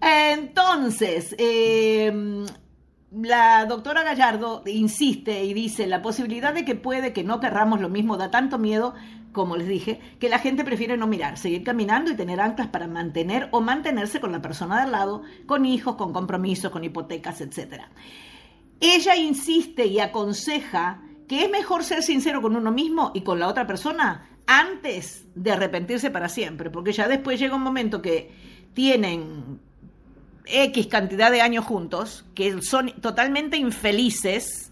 Entonces, 0.00 1.34
eh, 1.38 2.44
la 3.22 3.64
doctora 3.66 4.02
Gallardo 4.02 4.62
insiste 4.66 5.44
y 5.44 5.54
dice, 5.54 5.86
la 5.86 6.02
posibilidad 6.02 6.52
de 6.52 6.64
que 6.64 6.74
puede 6.74 7.12
que 7.12 7.24
no 7.24 7.40
querramos 7.40 7.80
lo 7.80 7.88
mismo 7.88 8.16
da 8.16 8.30
tanto 8.30 8.58
miedo, 8.58 8.94
como 9.34 9.56
les 9.56 9.68
dije, 9.68 10.00
que 10.18 10.30
la 10.30 10.38
gente 10.38 10.64
prefiere 10.64 10.96
no 10.96 11.06
mirar, 11.06 11.36
seguir 11.36 11.62
caminando 11.62 12.10
y 12.10 12.16
tener 12.16 12.40
anclas 12.40 12.68
para 12.68 12.86
mantener 12.86 13.48
o 13.50 13.60
mantenerse 13.60 14.20
con 14.20 14.32
la 14.32 14.40
persona 14.40 14.76
de 14.76 14.82
al 14.84 14.92
lado, 14.92 15.22
con 15.44 15.66
hijos, 15.66 15.96
con 15.96 16.14
compromisos, 16.14 16.70
con 16.70 16.84
hipotecas, 16.84 17.42
etc. 17.42 17.82
Ella 18.80 19.16
insiste 19.16 19.84
y 19.86 20.00
aconseja 20.00 21.02
que 21.28 21.44
es 21.44 21.50
mejor 21.50 21.84
ser 21.84 22.02
sincero 22.02 22.40
con 22.40 22.56
uno 22.56 22.70
mismo 22.70 23.10
y 23.12 23.22
con 23.22 23.38
la 23.38 23.48
otra 23.48 23.66
persona 23.66 24.30
antes 24.46 25.26
de 25.34 25.52
arrepentirse 25.52 26.10
para 26.10 26.28
siempre, 26.28 26.70
porque 26.70 26.92
ya 26.92 27.08
después 27.08 27.38
llega 27.38 27.56
un 27.56 27.62
momento 27.62 28.00
que 28.00 28.30
tienen 28.72 29.58
X 30.46 30.86
cantidad 30.86 31.30
de 31.30 31.40
años 31.40 31.64
juntos, 31.64 32.24
que 32.34 32.62
son 32.62 32.92
totalmente 33.00 33.56
infelices, 33.56 34.70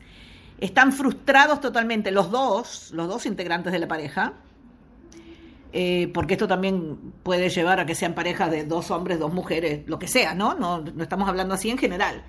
están 0.61 0.92
frustrados 0.92 1.61
totalmente 1.61 2.12
los 2.12 2.31
dos, 2.31 2.90
los 2.92 3.09
dos 3.09 3.27
integrantes 3.27 3.72
de 3.72 3.79
la 3.81 3.88
pareja, 3.88 4.35
eh, 5.72 6.11
porque 6.12 6.35
esto 6.35 6.46
también 6.46 6.98
puede 7.22 7.48
llevar 7.48 7.80
a 7.80 7.87
que 7.87 7.94
sean 7.94 8.14
parejas 8.14 8.50
de 8.50 8.64
dos 8.64 8.90
hombres, 8.90 9.18
dos 9.18 9.32
mujeres, 9.32 9.82
lo 9.87 9.98
que 9.98 10.08
sea, 10.08 10.35
¿no? 10.35 10.54
No, 10.54 10.80
no 10.80 11.02
estamos 11.02 11.28
hablando 11.28 11.54
así 11.54 11.70
en 11.70 11.78
general. 11.78 12.24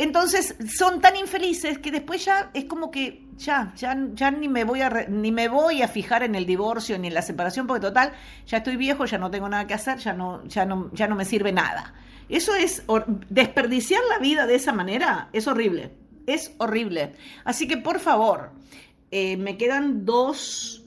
Entonces 0.00 0.56
son 0.74 1.02
tan 1.02 1.14
infelices 1.16 1.78
que 1.78 1.90
después 1.90 2.24
ya 2.24 2.50
es 2.54 2.64
como 2.64 2.90
que 2.90 3.26
ya, 3.36 3.74
ya, 3.76 3.94
ya 4.14 4.30
ni 4.30 4.48
me 4.48 4.64
voy 4.64 4.80
a 4.80 4.88
ni 5.10 5.30
me 5.30 5.48
voy 5.48 5.82
a 5.82 5.88
fijar 5.88 6.22
en 6.22 6.34
el 6.34 6.46
divorcio 6.46 6.98
ni 6.98 7.08
en 7.08 7.14
la 7.14 7.20
separación, 7.20 7.66
porque 7.66 7.82
total, 7.82 8.14
ya 8.46 8.58
estoy 8.58 8.76
viejo, 8.76 9.04
ya 9.04 9.18
no 9.18 9.30
tengo 9.30 9.46
nada 9.50 9.66
que 9.66 9.74
hacer, 9.74 9.98
ya 9.98 10.14
no, 10.14 10.42
ya 10.46 10.64
no, 10.64 10.90
ya 10.94 11.06
no 11.06 11.16
me 11.16 11.26
sirve 11.26 11.52
nada. 11.52 11.92
Eso 12.30 12.54
es 12.54 12.82
desperdiciar 13.28 14.00
la 14.08 14.18
vida 14.18 14.46
de 14.46 14.54
esa 14.54 14.72
manera, 14.72 15.28
es 15.34 15.46
horrible. 15.46 15.90
Es 16.26 16.54
horrible. 16.56 17.14
Así 17.44 17.68
que 17.68 17.76
por 17.76 17.98
favor, 17.98 18.52
eh, 19.10 19.36
me 19.36 19.58
quedan 19.58 20.06
dos, 20.06 20.79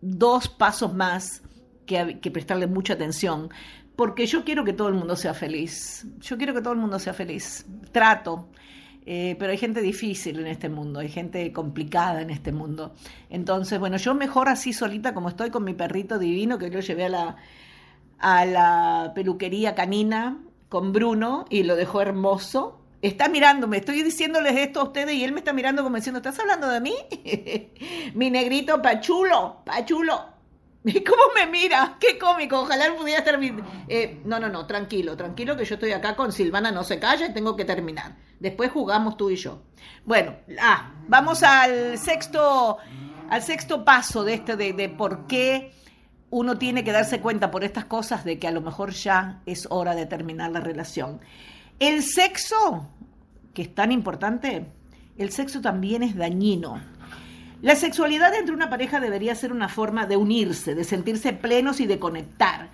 dos 0.00 0.48
pasos 0.48 0.94
más 0.94 1.42
que, 1.86 2.18
que 2.20 2.30
prestarle 2.30 2.66
mucha 2.66 2.94
atención 2.94 3.50
porque 3.98 4.26
yo 4.26 4.44
quiero 4.44 4.64
que 4.64 4.72
todo 4.72 4.86
el 4.86 4.94
mundo 4.94 5.16
sea 5.16 5.34
feliz. 5.34 6.06
Yo 6.20 6.38
quiero 6.38 6.54
que 6.54 6.60
todo 6.60 6.72
el 6.72 6.78
mundo 6.78 7.00
sea 7.00 7.14
feliz. 7.14 7.66
Trato. 7.90 8.48
Eh, 9.04 9.34
pero 9.40 9.50
hay 9.50 9.58
gente 9.58 9.80
difícil 9.80 10.38
en 10.38 10.46
este 10.46 10.68
mundo, 10.68 11.00
hay 11.00 11.08
gente 11.08 11.50
complicada 11.52 12.20
en 12.20 12.30
este 12.30 12.52
mundo. 12.52 12.94
Entonces, 13.28 13.80
bueno, 13.80 13.96
yo 13.96 14.14
mejor 14.14 14.48
así 14.48 14.72
solita 14.72 15.14
como 15.14 15.30
estoy 15.30 15.50
con 15.50 15.64
mi 15.64 15.74
perrito 15.74 16.18
divino, 16.18 16.58
que 16.58 16.70
yo 16.70 16.78
llevé 16.78 17.06
a 17.06 17.08
la, 17.08 17.36
a 18.18 18.44
la 18.44 19.12
peluquería 19.16 19.74
canina 19.74 20.38
con 20.68 20.92
Bruno 20.92 21.46
y 21.50 21.62
lo 21.62 21.74
dejó 21.74 22.02
hermoso. 22.02 22.77
Está 23.00 23.28
mirándome, 23.28 23.76
estoy 23.76 24.02
diciéndoles 24.02 24.56
esto 24.56 24.80
a 24.80 24.84
ustedes 24.84 25.14
y 25.14 25.22
él 25.22 25.30
me 25.30 25.38
está 25.38 25.52
mirando 25.52 25.84
como 25.84 25.96
diciendo, 25.96 26.18
¿estás 26.18 26.38
hablando 26.40 26.68
de 26.68 26.80
mí? 26.80 26.94
mi 28.14 28.28
negrito 28.28 28.82
pachulo, 28.82 29.62
pachulo. 29.64 30.38
¿Cómo 30.82 31.22
me 31.34 31.46
mira? 31.46 31.96
Qué 32.00 32.18
cómico, 32.18 32.60
ojalá 32.60 32.92
pudiera 32.96 33.22
terminar. 33.22 33.64
Eh, 33.88 34.20
no, 34.24 34.40
no, 34.40 34.48
no, 34.48 34.66
tranquilo, 34.66 35.16
tranquilo 35.16 35.56
que 35.56 35.64
yo 35.64 35.74
estoy 35.74 35.92
acá 35.92 36.16
con 36.16 36.32
Silvana, 36.32 36.72
no 36.72 36.82
se 36.82 36.98
calla 36.98 37.26
y 37.26 37.32
tengo 37.32 37.54
que 37.54 37.64
terminar. 37.64 38.16
Después 38.40 38.72
jugamos 38.72 39.16
tú 39.16 39.30
y 39.30 39.36
yo. 39.36 39.62
Bueno, 40.04 40.34
ah, 40.60 40.92
vamos 41.06 41.44
al 41.44 41.98
sexto, 41.98 42.78
al 43.30 43.42
sexto 43.42 43.84
paso 43.84 44.24
de 44.24 44.34
este, 44.34 44.56
de, 44.56 44.72
de 44.72 44.88
por 44.88 45.26
qué 45.28 45.72
uno 46.30 46.58
tiene 46.58 46.82
que 46.82 46.92
darse 46.92 47.20
cuenta 47.20 47.50
por 47.50 47.62
estas 47.62 47.84
cosas 47.84 48.24
de 48.24 48.38
que 48.38 48.48
a 48.48 48.52
lo 48.52 48.60
mejor 48.60 48.90
ya 48.90 49.42
es 49.46 49.66
hora 49.70 49.94
de 49.94 50.06
terminar 50.06 50.50
la 50.50 50.60
relación. 50.60 51.20
El 51.78 52.02
sexo, 52.02 52.88
que 53.54 53.62
es 53.62 53.74
tan 53.74 53.92
importante, 53.92 54.66
el 55.16 55.30
sexo 55.30 55.60
también 55.60 56.02
es 56.02 56.16
dañino 56.16 56.80
la 57.60 57.74
sexualidad 57.74 58.32
entre 58.36 58.54
una 58.54 58.70
pareja 58.70 59.00
debería 59.00 59.34
ser 59.34 59.52
una 59.52 59.68
forma 59.68 60.06
de 60.06 60.16
unirse, 60.16 60.76
de 60.76 60.84
sentirse 60.84 61.32
plenos 61.32 61.80
y 61.80 61.86
de 61.86 61.98
conectar, 61.98 62.68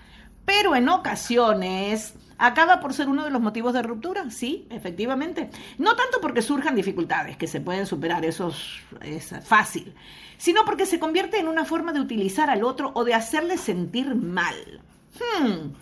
pero 0.44 0.76
en 0.76 0.90
ocasiones 0.90 2.12
acaba 2.36 2.80
por 2.80 2.92
ser 2.92 3.08
uno 3.08 3.24
de 3.24 3.30
los 3.30 3.40
motivos 3.40 3.72
de 3.72 3.82
ruptura, 3.82 4.30
sí, 4.30 4.66
efectivamente. 4.68 5.48
No 5.78 5.96
tanto 5.96 6.20
porque 6.20 6.42
surjan 6.42 6.74
dificultades 6.74 7.38
que 7.38 7.46
se 7.46 7.62
pueden 7.62 7.86
superar, 7.86 8.26
eso 8.26 8.52
es, 9.00 9.34
fácil, 9.42 9.94
sino 10.36 10.66
porque 10.66 10.84
se 10.84 10.98
convierte 10.98 11.38
en 11.38 11.48
una 11.48 11.64
forma 11.64 11.94
de 11.94 12.00
utilizar 12.00 12.50
al 12.50 12.62
otro 12.62 12.92
o 12.94 13.04
de 13.04 13.14
hacerle 13.14 13.56
sentir 13.56 14.14
mal. 14.14 14.82
Hmm. 15.14 15.72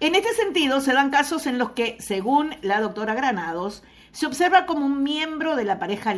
En 0.00 0.14
este 0.14 0.32
sentido, 0.32 0.80
se 0.80 0.94
dan 0.94 1.10
casos 1.10 1.46
en 1.46 1.58
los 1.58 1.72
que, 1.72 1.98
según 2.00 2.54
la 2.62 2.80
doctora 2.80 3.14
Granados, 3.14 3.82
se 4.12 4.26
observa 4.26 4.64
como 4.64 4.86
un 4.86 5.02
miembro 5.02 5.56
de 5.56 5.64
la 5.64 5.78
pareja 5.78 6.14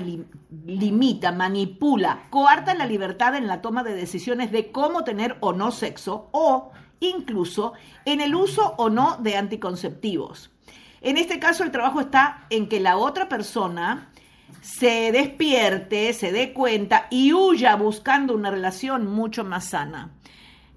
limita, 0.65 1.33
manipula, 1.33 2.23
coarta 2.31 2.75
la 2.75 2.87
libertad 2.87 3.35
en 3.35 3.49
la 3.49 3.61
toma 3.61 3.83
de 3.83 3.95
decisiones 3.95 4.53
de 4.53 4.71
cómo 4.71 5.03
tener 5.03 5.37
o 5.41 5.53
no 5.53 5.73
sexo 5.73 6.29
o 6.31 6.71
incluso 7.01 7.73
en 8.05 8.21
el 8.21 8.37
uso 8.37 8.75
o 8.79 8.89
no 8.89 9.17
de 9.17 9.37
anticonceptivos. 9.37 10.53
En 11.01 11.17
este 11.17 11.41
caso 11.41 11.65
el 11.65 11.73
trabajo 11.73 12.01
está 12.01 12.47
en 12.51 12.69
que 12.69 12.79
la 12.79 12.97
otra 12.97 13.29
persona 13.29 14.13
se 14.61 15.11
despierte, 15.11 16.13
se 16.13 16.31
dé 16.31 16.53
cuenta 16.53 17.09
y 17.11 17.33
huya 17.33 17.75
buscando 17.75 18.33
una 18.35 18.53
relación 18.53 19.07
mucho 19.09 19.43
más 19.43 19.71
sana. 19.71 20.13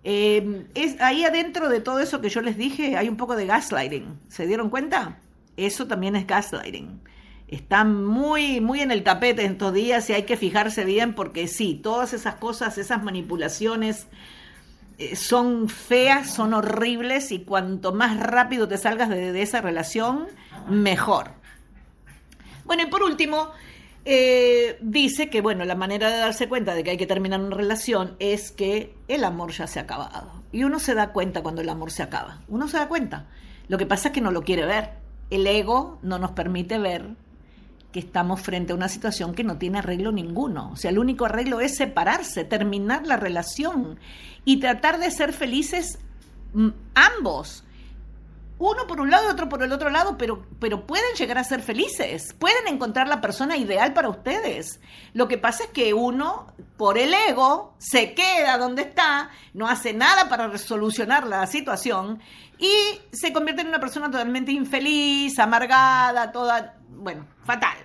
Eh, 0.08 0.68
es, 0.76 1.02
ahí 1.02 1.26
adentro 1.26 1.68
de 1.68 1.82
todo 1.82 2.00
eso 2.00 2.22
que 2.22 2.30
yo 2.30 2.42
les 2.42 2.58
dije 2.58 2.96
hay 2.96 3.10
un 3.10 3.18
poco 3.18 3.36
de 3.36 3.48
gaslighting. 3.48 4.20
¿Se 4.30 4.46
dieron 4.46 4.70
cuenta? 4.70 5.18
Eso 5.58 5.88
también 5.88 6.16
es 6.16 6.28
gaslighting. 6.28 7.02
Está 7.48 7.84
muy, 7.84 8.62
muy 8.62 8.82
en 8.82 8.92
el 8.92 9.04
tapete 9.04 9.44
en 9.44 9.54
estos 9.54 9.74
días 9.74 10.08
y 10.12 10.14
hay 10.14 10.24
que 10.24 10.38
fijarse 10.38 10.86
bien 10.86 11.16
porque 11.16 11.48
sí, 11.48 11.80
todas 11.82 12.14
esas 12.14 12.36
cosas, 12.36 12.78
esas 12.78 13.04
manipulaciones 13.04 14.06
eh, 15.00 15.16
son 15.16 15.70
feas, 15.70 16.32
son 16.32 16.54
horribles 16.54 17.32
y 17.32 17.40
cuanto 17.40 17.92
más 17.92 18.20
rápido 18.20 18.68
te 18.68 18.78
salgas 18.78 19.10
de, 19.10 19.42
esa 19.42 19.60
relación, 19.60 20.28
mejor. 20.70 21.32
Bueno, 22.66 22.84
y 22.84 22.86
por 22.88 23.02
último, 23.02 23.50
eh, 24.06 24.78
dice 24.82 25.30
que, 25.30 25.42
bueno, 25.42 25.66
la 25.66 25.76
manera 25.76 26.10
de 26.10 26.18
darse 26.18 26.48
cuenta 26.48 26.74
de 26.74 26.84
que 26.84 26.92
hay 26.92 26.98
que 26.98 27.08
terminar 27.08 27.42
una 27.42 27.56
relación 27.56 28.16
es 28.20 28.52
que 28.52 28.96
el 29.08 29.24
amor 29.24 29.52
ya 29.52 29.68
se 29.68 29.80
ha 29.80 29.84
acabado. 29.84 30.44
Y 30.52 30.64
uno 30.64 30.80
se 30.80 30.94
da 30.94 31.12
cuenta 31.12 31.44
cuando 31.44 31.62
el 31.62 31.70
amor 31.70 31.92
se 31.92 32.04
acaba. 32.04 32.42
Uno 32.48 32.68
se 32.68 32.78
da 32.78 32.88
cuenta. 32.88 33.28
Lo 33.68 33.78
que 33.78 33.86
pasa 33.86 34.10
es 34.10 34.14
que 34.14 34.22
no 34.22 34.32
lo 34.32 34.44
quiere 34.44 34.66
ver 34.66 35.06
el 35.30 35.48
ego 35.48 36.00
no 36.02 36.20
nos 36.20 36.32
permite 36.32 36.80
ver 36.80 37.16
que 37.92 38.00
estamos 38.00 38.42
frente 38.42 38.74
a 38.74 38.76
una 38.76 38.90
situación 38.90 39.34
que 39.34 39.44
no 39.44 39.58
tiene 39.58 39.80
arreglo 39.80 40.12
ninguno. 40.12 40.72
O 40.72 40.76
sea, 40.76 40.92
el 40.92 41.00
único 41.00 41.26
arreglo 41.26 41.62
es 41.62 41.78
separarse, 41.78 42.44
terminar 42.44 43.08
la 43.08 43.16
relación 43.16 43.98
y 44.44 44.58
tratar 44.58 45.00
de 45.00 45.12
ser 45.12 45.32
felices 45.32 46.00
mm, 46.54 46.70
ambos 46.94 47.64
uno 48.58 48.88
por 48.88 49.02
un 49.02 49.12
lado 49.12 49.28
y 49.28 49.32
otro 49.32 49.50
por 49.50 49.62
el 49.64 49.72
otro 49.74 49.90
lado, 49.90 50.18
pero, 50.18 50.46
pero 50.60 50.86
pueden 50.86 51.14
llegar 51.18 51.38
a 51.38 51.44
ser 51.44 51.62
felices, 51.62 52.34
pueden 52.34 52.68
encontrar 52.68 53.08
la 53.08 53.20
persona 53.20 53.58
ideal 53.58 53.94
para 53.94 54.10
ustedes. 54.10 54.80
Lo 55.14 55.28
que 55.28 55.38
pasa 55.38 55.66
es 55.66 55.70
que 55.72 55.94
uno, 55.94 56.54
por 56.78 56.98
el 56.98 57.14
ego, 57.14 57.76
se 57.80 58.14
queda 58.14 58.58
donde 58.58 58.84
está, 58.84 59.30
no 59.54 59.68
hace 59.68 59.94
nada 59.94 60.30
para 60.30 60.58
solucionar 60.58 61.28
la 61.28 61.46
situación 61.48 62.22
y 62.58 62.74
se 63.12 63.34
convierte 63.34 63.62
en 63.62 63.68
una 63.68 63.80
persona 63.80 64.10
totalmente 64.10 64.52
infeliz, 64.52 65.38
amargada, 65.40 66.32
toda, 66.32 66.78
bueno, 66.90 67.26
fatal. 67.44 67.78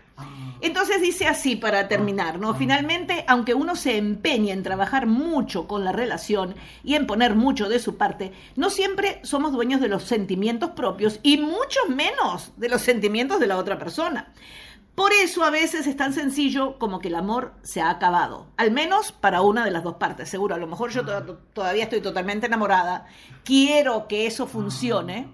Entonces 0.62 1.00
dice 1.00 1.26
así 1.26 1.56
para 1.56 1.88
terminar, 1.88 2.38
¿no? 2.38 2.54
Finalmente, 2.54 3.24
aunque 3.26 3.54
uno 3.54 3.76
se 3.76 3.96
empeña 3.96 4.52
en 4.52 4.62
trabajar 4.62 5.06
mucho 5.06 5.66
con 5.66 5.84
la 5.84 5.92
relación 5.92 6.54
y 6.84 6.96
en 6.96 7.06
poner 7.06 7.34
mucho 7.34 7.68
de 7.68 7.78
su 7.78 7.96
parte, 7.96 8.32
no 8.56 8.68
siempre 8.68 9.20
somos 9.22 9.52
dueños 9.52 9.80
de 9.80 9.88
los 9.88 10.04
sentimientos 10.04 10.70
propios 10.70 11.18
y 11.22 11.38
mucho 11.38 11.80
menos 11.88 12.52
de 12.56 12.68
los 12.68 12.82
sentimientos 12.82 13.40
de 13.40 13.46
la 13.46 13.56
otra 13.56 13.78
persona. 13.78 14.32
Por 14.94 15.12
eso 15.14 15.44
a 15.44 15.50
veces 15.50 15.86
es 15.86 15.96
tan 15.96 16.12
sencillo 16.12 16.78
como 16.78 16.98
que 16.98 17.08
el 17.08 17.14
amor 17.14 17.54
se 17.62 17.80
ha 17.80 17.88
acabado, 17.88 18.48
al 18.58 18.70
menos 18.70 19.12
para 19.12 19.40
una 19.40 19.64
de 19.64 19.70
las 19.70 19.82
dos 19.82 19.94
partes, 19.94 20.28
seguro. 20.28 20.54
A 20.54 20.58
lo 20.58 20.66
mejor 20.66 20.90
yo 20.90 21.04
todavía 21.54 21.84
estoy 21.84 22.02
totalmente 22.02 22.48
enamorada, 22.48 23.06
quiero 23.44 24.08
que 24.08 24.26
eso 24.26 24.46
funcione, 24.46 25.28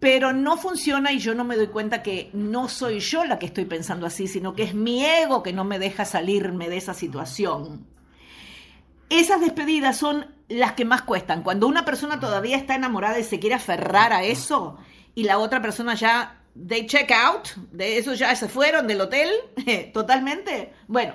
pero 0.00 0.32
no 0.32 0.56
funciona 0.56 1.12
y 1.12 1.18
yo 1.18 1.34
no 1.34 1.44
me 1.44 1.56
doy 1.56 1.68
cuenta 1.68 2.02
que 2.02 2.30
no 2.32 2.68
soy 2.68 3.00
yo 3.00 3.24
la 3.24 3.38
que 3.38 3.46
estoy 3.46 3.64
pensando 3.64 4.06
así, 4.06 4.28
sino 4.28 4.54
que 4.54 4.62
es 4.62 4.74
mi 4.74 5.04
ego 5.04 5.42
que 5.42 5.52
no 5.52 5.64
me 5.64 5.78
deja 5.78 6.04
salirme 6.04 6.68
de 6.68 6.76
esa 6.76 6.94
situación. 6.94 7.86
Esas 9.10 9.40
despedidas 9.40 9.96
son 9.96 10.26
las 10.48 10.72
que 10.72 10.84
más 10.84 11.02
cuestan. 11.02 11.42
Cuando 11.42 11.66
una 11.66 11.84
persona 11.84 12.20
todavía 12.20 12.56
está 12.56 12.74
enamorada 12.74 13.18
y 13.18 13.24
se 13.24 13.40
quiere 13.40 13.56
aferrar 13.56 14.12
a 14.12 14.22
eso 14.22 14.78
y 15.14 15.24
la 15.24 15.38
otra 15.38 15.60
persona 15.60 15.94
ya, 15.94 16.42
they 16.54 16.86
check 16.86 17.10
out, 17.10 17.48
de 17.72 17.98
eso 17.98 18.14
ya 18.14 18.34
se 18.36 18.48
fueron 18.48 18.86
del 18.86 19.00
hotel 19.00 19.30
totalmente. 19.92 20.72
Bueno, 20.86 21.14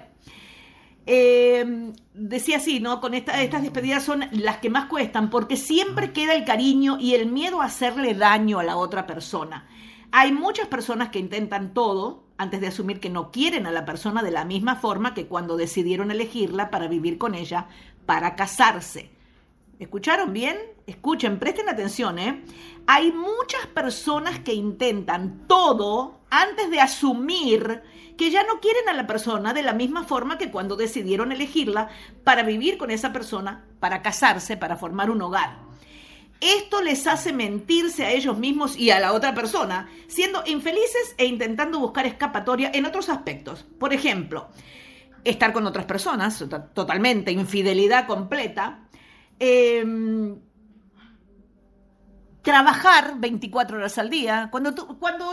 eh, 1.06 1.94
decía 2.14 2.58
así, 2.58 2.80
¿no? 2.80 3.02
Con 3.02 3.14
estas 3.14 3.62
despedidas 3.62 4.04
son 4.04 4.26
las 4.32 4.58
que 4.58 4.70
más 4.70 4.86
cuestan 4.86 5.30
porque 5.30 5.58
siempre 5.58 6.14
queda 6.14 6.34
el 6.34 6.46
cariño 6.46 6.98
y 7.00 7.16
el 7.16 7.32
miedo 7.32 7.62
a 7.62 7.66
hacerle 7.66 8.14
daño 8.14 8.60
a 8.60 8.64
la 8.64 8.78
otra 8.78 9.06
persona. 9.06 9.68
Hay 10.12 10.32
muchas 10.32 10.68
personas 10.68 11.10
que 11.10 11.20
intentan 11.20 11.74
todo 11.74 12.24
antes 12.38 12.62
de 12.62 12.68
asumir 12.68 13.00
que 13.00 13.10
no 13.10 13.32
quieren 13.32 13.66
a 13.66 13.72
la 13.72 13.86
persona 13.86 14.22
de 14.24 14.32
la 14.32 14.46
misma 14.46 14.76
forma 14.76 15.14
que 15.14 15.28
cuando 15.28 15.58
decidieron 15.58 16.12
elegirla 16.12 16.70
para 16.70 16.88
vivir 16.88 17.18
con 17.18 17.36
ella, 17.36 17.68
para 18.06 18.36
casarse. 18.36 19.10
¿Escucharon 19.80 20.34
bien? 20.34 20.58
Escuchen, 20.86 21.40
presten 21.40 21.70
atención, 21.70 22.20
¿eh? 22.20 22.44
Hay 22.88 23.12
muchas 23.12 23.68
personas 23.68 24.40
que 24.40 24.54
intentan 24.54 25.48
todo 25.48 26.20
antes 26.30 26.70
de 26.70 26.82
asumir 26.82 27.82
que 28.18 28.32
ya 28.32 28.44
no 28.44 28.60
quieren 28.60 28.90
a 28.90 28.94
la 28.94 29.08
persona 29.08 29.54
de 29.54 29.64
la 29.64 29.74
misma 29.74 30.04
forma 30.04 30.38
que 30.38 30.52
cuando 30.52 30.76
decidieron 30.76 31.32
elegirla 31.32 31.90
para 32.24 32.44
vivir 32.44 32.78
con 32.78 32.92
esa 32.92 33.14
persona, 33.14 33.66
para 33.80 34.02
casarse, 34.02 34.58
para 34.58 34.76
formar 34.76 35.10
un 35.10 35.22
hogar. 35.22 35.60
Esto 36.42 36.82
les 36.82 37.08
hace 37.08 37.32
mentirse 37.32 38.04
a 38.04 38.12
ellos 38.12 38.38
mismos 38.38 38.78
y 38.78 38.92
a 38.92 39.00
la 39.00 39.14
otra 39.14 39.34
persona, 39.34 39.90
siendo 40.08 40.44
infelices 40.46 41.16
e 41.18 41.26
intentando 41.26 41.80
buscar 41.80 42.06
escapatoria 42.06 42.70
en 42.74 42.86
otros 42.86 43.08
aspectos. 43.08 43.66
Por 43.80 43.94
ejemplo, 43.94 44.50
estar 45.24 45.54
con 45.54 45.66
otras 45.66 45.86
personas, 45.86 46.44
totalmente, 46.74 47.32
infidelidad 47.32 48.06
completa. 48.08 48.90
Em, 49.40 50.38
trabajar 52.44 53.16
24 53.18 53.78
horas 53.78 53.98
al 53.98 54.12
día. 54.12 54.50
Cuando, 54.52 54.76
tú, 54.76 55.00
cuando 55.00 55.26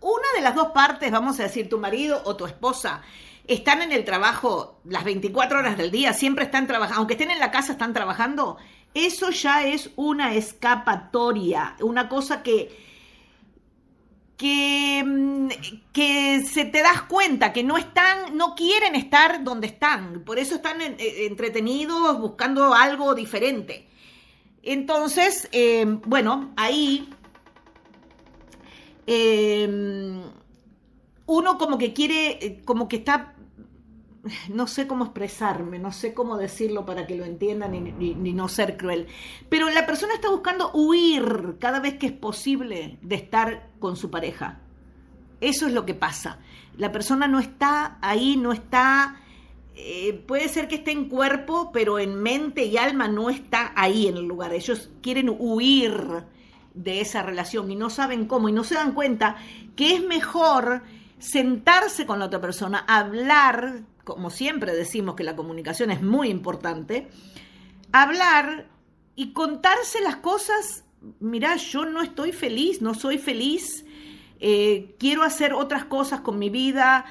una 0.00 0.28
de 0.34 0.40
las 0.40 0.54
dos 0.54 0.68
partes, 0.68 1.10
vamos 1.10 1.38
a 1.40 1.42
decir, 1.42 1.68
tu 1.68 1.78
marido 1.78 2.22
o 2.24 2.36
tu 2.36 2.46
esposa, 2.46 3.02
están 3.46 3.82
en 3.82 3.92
el 3.92 4.04
trabajo 4.04 4.80
las 4.84 5.04
24 5.04 5.58
horas 5.58 5.76
del 5.76 5.90
día, 5.90 6.14
siempre 6.14 6.44
están 6.44 6.66
trabajando, 6.66 7.00
aunque 7.00 7.14
estén 7.14 7.30
en 7.30 7.38
la 7.38 7.50
casa, 7.50 7.72
están 7.72 7.92
trabajando, 7.92 8.56
eso 8.94 9.30
ya 9.30 9.66
es 9.66 9.90
una 9.96 10.34
escapatoria, 10.34 11.76
una 11.80 12.08
cosa 12.08 12.42
que, 12.42 12.74
que, 14.36 15.02
mm, 15.04 15.48
que 15.92 16.42
se 16.42 16.64
te 16.64 16.82
das 16.82 17.02
cuenta 17.02 17.52
que 17.52 17.64
no 17.64 17.76
están, 17.76 18.36
no 18.36 18.54
quieren 18.54 18.94
estar 18.94 19.42
donde 19.44 19.66
están, 19.66 20.22
por 20.24 20.38
eso 20.38 20.54
están 20.54 20.80
eh, 20.80 20.96
entretenidos 21.26 22.18
buscando 22.18 22.72
algo 22.72 23.14
diferente. 23.14 23.88
Entonces, 24.64 25.48
eh, 25.52 25.84
bueno, 26.06 26.52
ahí 26.56 27.08
eh, 29.06 30.22
uno 31.26 31.58
como 31.58 31.78
que 31.78 31.92
quiere, 31.92 32.62
como 32.64 32.88
que 32.88 32.96
está 32.96 33.34
no 34.48 34.66
sé 34.66 34.86
cómo 34.86 35.04
expresarme, 35.04 35.78
no 35.78 35.92
sé 35.92 36.14
cómo 36.14 36.36
decirlo 36.36 36.86
para 36.86 37.06
que 37.06 37.14
lo 37.14 37.24
entiendan 37.24 37.72
ni, 37.72 38.14
no 38.32 38.48
ser 38.48 38.76
cruel, 38.76 39.06
pero 39.48 39.68
la 39.70 39.86
persona 39.86 40.14
está 40.14 40.30
buscando 40.30 40.70
huir 40.72 41.56
cada 41.58 41.80
vez 41.80 41.98
que 41.98 42.06
es 42.06 42.12
posible 42.12 42.98
de 43.02 43.14
estar 43.16 43.68
con 43.78 43.96
su 43.96 44.10
pareja. 44.10 44.60
Eso 45.40 45.66
es 45.66 45.74
lo 45.74 45.84
que 45.84 45.94
pasa. 45.94 46.38
La 46.78 46.90
persona 46.90 47.28
no 47.28 47.38
está 47.38 47.98
ahí, 48.00 48.36
no 48.36 48.52
está... 48.52 49.20
Eh, 49.76 50.22
puede 50.26 50.48
ser 50.48 50.68
que 50.68 50.76
esté 50.76 50.92
en 50.92 51.08
cuerpo, 51.08 51.70
pero 51.72 51.98
en 51.98 52.22
mente 52.22 52.64
y 52.64 52.76
alma 52.76 53.08
no 53.08 53.28
está 53.28 53.72
ahí 53.74 54.06
en 54.06 54.16
el 54.16 54.24
lugar. 54.24 54.52
Ellos 54.52 54.90
quieren 55.02 55.34
huir 55.36 56.24
de 56.74 57.00
esa 57.00 57.22
relación 57.22 57.70
y 57.70 57.76
no 57.76 57.90
saben 57.90 58.26
cómo 58.26 58.48
y 58.48 58.52
no 58.52 58.64
se 58.64 58.74
dan 58.74 58.92
cuenta 58.92 59.36
que 59.76 59.94
es 59.94 60.02
mejor 60.04 60.82
sentarse 61.18 62.06
con 62.06 62.18
la 62.18 62.26
otra 62.26 62.40
persona, 62.40 62.84
hablar, 62.86 63.82
como 64.04 64.30
siempre 64.30 64.74
decimos 64.74 65.14
que 65.14 65.24
la 65.24 65.36
comunicación 65.36 65.90
es 65.90 66.02
muy 66.02 66.28
importante, 66.28 67.08
hablar 67.92 68.66
y 69.16 69.32
contarse 69.32 70.00
las 70.02 70.16
cosas, 70.16 70.84
mira, 71.20 71.56
yo 71.56 71.86
no 71.86 72.02
estoy 72.02 72.32
feliz, 72.32 72.82
no 72.82 72.94
soy 72.94 73.18
feliz, 73.18 73.84
eh, 74.40 74.96
quiero 74.98 75.22
hacer 75.22 75.54
otras 75.54 75.84
cosas 75.84 76.20
con 76.20 76.38
mi 76.38 76.50
vida, 76.50 77.06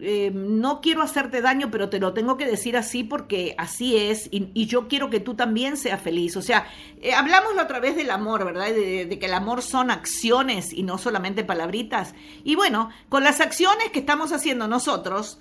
eh, 0.00 0.30
no 0.32 0.80
quiero 0.80 1.02
hacerte 1.02 1.40
daño, 1.40 1.70
pero 1.70 1.88
te 1.88 1.98
lo 1.98 2.12
tengo 2.12 2.36
que 2.36 2.46
decir 2.46 2.76
así 2.76 3.02
porque 3.02 3.54
así 3.58 3.96
es 3.96 4.28
y, 4.30 4.66
yo 4.66 4.86
quiero 4.86 5.10
que 5.10 5.20
tú 5.20 5.34
también 5.34 5.76
seas 5.76 6.00
feliz. 6.00 6.36
O 6.36 6.42
sea, 6.42 6.66
eh, 7.00 7.14
hablamos 7.14 7.54
la 7.56 7.64
otra 7.64 7.80
vez 7.80 7.96
del 7.96 8.10
amor, 8.10 8.44
¿verdad? 8.44 8.66
De, 8.66 9.06
de, 9.06 9.18
que 9.18 9.26
el 9.26 9.34
amor 9.34 9.62
son 9.62 9.90
acciones 9.90 10.72
y 10.72 10.82
no 10.82 10.98
solamente 10.98 11.42
palabritas. 11.42 12.14
Y 12.44 12.54
bueno, 12.54 12.90
con 13.08 13.24
las 13.24 13.40
acciones 13.40 13.90
que 13.90 13.98
estamos 14.00 14.32
haciendo 14.32 14.68
nosotros, 14.68 15.38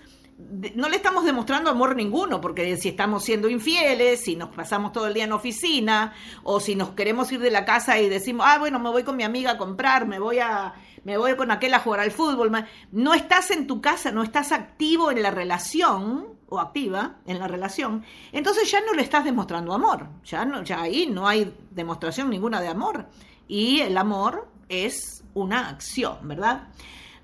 no 0.76 0.88
le 0.88 0.98
estamos 0.98 1.26
demostrando 1.26 1.72
amor 1.72 1.96
ninguno, 1.96 2.40
porque 2.40 2.78
si 2.78 2.90
estamos 2.90 3.24
siendo 3.24 3.50
infieles, 3.50 4.22
si 4.22 4.36
nos 4.36 4.50
pasamos 4.50 4.92
todo 4.92 5.08
el 5.08 5.14
día 5.16 5.24
en 5.24 5.32
oficina, 5.32 6.14
o 6.44 6.60
si 6.60 6.76
nos 6.76 6.92
queremos 6.92 7.32
ir 7.32 7.40
de 7.40 7.50
la 7.50 7.66
casa 7.66 8.00
y 8.00 8.08
decimos, 8.08 8.46
ah, 8.48 8.60
bueno, 8.60 8.80
me 8.80 8.90
voy 8.90 9.04
con 9.04 9.18
mi 9.18 9.24
amiga 9.24 9.52
a 9.52 9.58
comprar, 9.58 10.06
me 10.06 10.20
voy 10.20 10.38
a, 10.40 10.76
me 11.08 11.18
voy 11.18 11.38
con 11.38 11.52
aquel 11.52 11.74
a 11.74 11.80
jugar 11.80 12.02
al 12.02 12.12
fútbol, 12.12 12.52
no 12.92 13.14
estás 13.14 13.52
en 13.52 13.66
tu 13.66 13.80
casa, 13.80 14.12
no 14.12 14.24
estás 14.24 14.52
activo 14.52 15.10
en 15.10 15.24
la 15.24 15.32
relación, 15.32 16.38
o 16.50 16.60
activa 16.60 17.16
en 17.26 17.40
la 17.40 17.48
relación, 17.48 18.04
entonces 18.34 18.70
ya 18.70 18.82
no 18.82 18.92
le 18.92 19.04
estás 19.04 19.24
demostrando 19.24 19.74
amor, 19.74 20.10
ya, 20.26 20.44
no, 20.44 20.64
ya 20.64 20.82
ahí 20.82 21.08
no 21.08 21.26
hay 21.26 21.56
demostración 21.72 22.30
ninguna 22.30 22.60
de 22.60 22.68
amor. 22.68 23.08
Y 23.48 23.80
el 23.80 23.98
amor 23.98 24.52
es 24.68 25.24
una 25.34 25.70
acción, 25.70 26.18
¿verdad? 26.24 26.68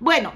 Bueno, 0.00 0.32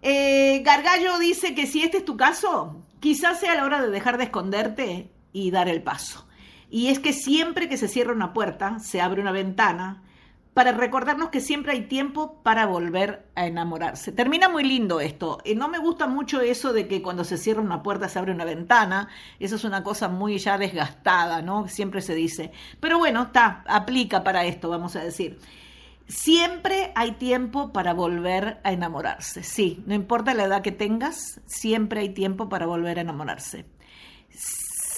eh, 0.00 0.62
Gargallo 0.64 1.18
dice 1.18 1.54
que 1.54 1.66
si 1.66 1.82
este 1.82 1.98
es 1.98 2.06
tu 2.06 2.16
caso, 2.16 2.82
quizás 3.00 3.38
sea 3.38 3.54
la 3.54 3.66
hora 3.66 3.82
de 3.82 3.90
dejar 3.90 4.16
de 4.16 4.24
esconderte 4.24 5.12
y 5.30 5.50
dar 5.50 5.68
el 5.68 5.82
paso. 5.82 6.26
Y 6.70 6.88
es 6.88 7.00
que 7.00 7.12
siempre 7.12 7.68
que 7.68 7.76
se 7.76 7.86
cierra 7.86 8.14
una 8.14 8.32
puerta, 8.32 8.78
se 8.78 9.02
abre 9.02 9.20
una 9.20 9.32
ventana 9.32 10.02
para 10.56 10.72
recordarnos 10.72 11.28
que 11.28 11.42
siempre 11.42 11.72
hay 11.72 11.82
tiempo 11.82 12.40
para 12.42 12.64
volver 12.64 13.26
a 13.34 13.46
enamorarse. 13.46 14.10
Termina 14.10 14.48
muy 14.48 14.64
lindo 14.64 15.00
esto. 15.00 15.36
Y 15.44 15.54
no 15.54 15.68
me 15.68 15.76
gusta 15.76 16.06
mucho 16.06 16.40
eso 16.40 16.72
de 16.72 16.88
que 16.88 17.02
cuando 17.02 17.24
se 17.24 17.36
cierra 17.36 17.60
una 17.60 17.82
puerta 17.82 18.08
se 18.08 18.18
abre 18.18 18.32
una 18.32 18.46
ventana. 18.46 19.10
Eso 19.38 19.56
es 19.56 19.64
una 19.64 19.84
cosa 19.84 20.08
muy 20.08 20.38
ya 20.38 20.56
desgastada, 20.56 21.42
¿no? 21.42 21.68
Siempre 21.68 22.00
se 22.00 22.14
dice. 22.14 22.52
Pero 22.80 22.96
bueno, 22.96 23.24
está, 23.24 23.64
aplica 23.68 24.24
para 24.24 24.46
esto, 24.46 24.70
vamos 24.70 24.96
a 24.96 25.04
decir. 25.04 25.38
Siempre 26.08 26.90
hay 26.94 27.12
tiempo 27.12 27.70
para 27.70 27.92
volver 27.92 28.58
a 28.64 28.72
enamorarse. 28.72 29.42
Sí, 29.42 29.84
no 29.84 29.92
importa 29.92 30.32
la 30.32 30.44
edad 30.44 30.62
que 30.62 30.72
tengas, 30.72 31.38
siempre 31.44 32.00
hay 32.00 32.14
tiempo 32.14 32.48
para 32.48 32.64
volver 32.64 32.96
a 32.96 33.02
enamorarse. 33.02 33.66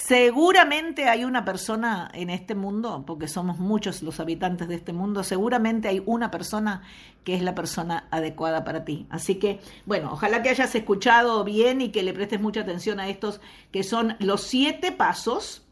Seguramente 0.09 1.07
hay 1.07 1.25
una 1.25 1.45
persona 1.45 2.11
en 2.15 2.31
este 2.31 2.55
mundo, 2.55 3.05
porque 3.07 3.29
somos 3.29 3.59
muchos 3.59 4.03
los 4.03 4.21
habitantes 4.21 4.67
de 4.67 4.77
este 4.77 4.95
mundo, 4.95 5.23
seguramente 5.23 5.87
hay 5.87 6.03
una 6.07 6.31
persona 6.31 6.81
que 7.25 7.35
es 7.35 7.43
la 7.43 7.55
persona 7.55 8.09
adecuada 8.11 8.65
para 8.65 8.87
ti. 8.87 9.07
Así 9.11 9.35
que, 9.35 9.61
bueno, 9.85 10.11
ojalá 10.11 10.43
que 10.43 10.49
hayas 10.49 10.75
escuchado 10.75 11.45
bien 11.45 11.83
y 11.83 11.91
que 11.91 12.03
le 12.03 12.15
prestes 12.15 12.41
mucha 12.41 12.63
atención 12.63 13.01
a 13.01 13.09
estos 13.11 13.43
que 13.71 13.83
son 13.83 14.17
los 14.19 14.45
siete 14.45 14.93
pasos 14.93 15.67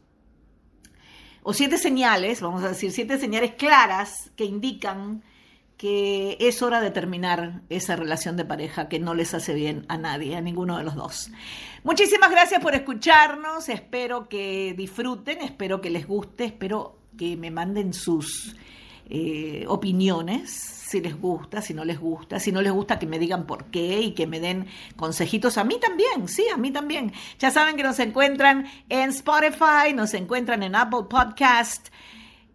o 1.41 1.51
siete 1.53 1.79
señales, 1.79 2.39
vamos 2.39 2.61
a 2.61 2.69
decir, 2.69 2.91
siete 2.91 3.17
señales 3.17 3.55
claras 3.55 4.29
que 4.35 4.45
indican 4.45 5.23
que 5.77 6.37
es 6.39 6.61
hora 6.63 6.81
de 6.81 6.89
terminar 6.89 7.61
esa 7.69 7.95
relación 7.95 8.35
de 8.35 8.45
pareja 8.45 8.89
que 8.89 8.99
no 8.99 9.13
les 9.13 9.33
hace 9.35 9.53
bien 9.53 9.85
a 9.87 9.97
nadie, 9.97 10.35
a 10.35 10.41
ninguno 10.41 10.77
de 10.77 10.83
los 10.83 10.95
dos. 10.95 11.31
Muchísimas 11.83 12.31
gracias 12.31 12.61
por 12.61 12.73
escucharnos, 12.73 13.69
espero 13.69 14.27
que 14.27 14.73
disfruten, 14.75 15.41
espero 15.41 15.79
que 15.79 15.91
les 15.91 16.07
guste, 16.07 16.45
espero 16.45 16.97
que 17.15 17.37
me 17.37 17.51
manden 17.51 17.93
sus 17.93 18.55
eh, 19.09 19.65
opiniones, 19.67 20.51
si 20.51 20.99
les 20.99 21.19
gusta, 21.19 21.61
si 21.61 21.73
no 21.73 21.85
les 21.85 21.99
gusta, 21.99 22.39
si 22.39 22.51
no 22.51 22.61
les 22.61 22.71
gusta 22.71 22.97
que 22.97 23.05
me 23.05 23.19
digan 23.19 23.45
por 23.45 23.65
qué 23.65 24.01
y 24.01 24.11
que 24.13 24.25
me 24.25 24.39
den 24.39 24.67
consejitos 24.95 25.57
a 25.57 25.63
mí 25.63 25.79
también, 25.79 26.27
sí, 26.27 26.45
a 26.51 26.57
mí 26.57 26.71
también. 26.71 27.13
Ya 27.37 27.51
saben 27.51 27.75
que 27.75 27.83
nos 27.83 27.99
encuentran 27.99 28.65
en 28.89 29.09
Spotify, 29.09 29.93
nos 29.93 30.13
encuentran 30.13 30.63
en 30.63 30.75
Apple 30.75 31.03
Podcast 31.09 31.89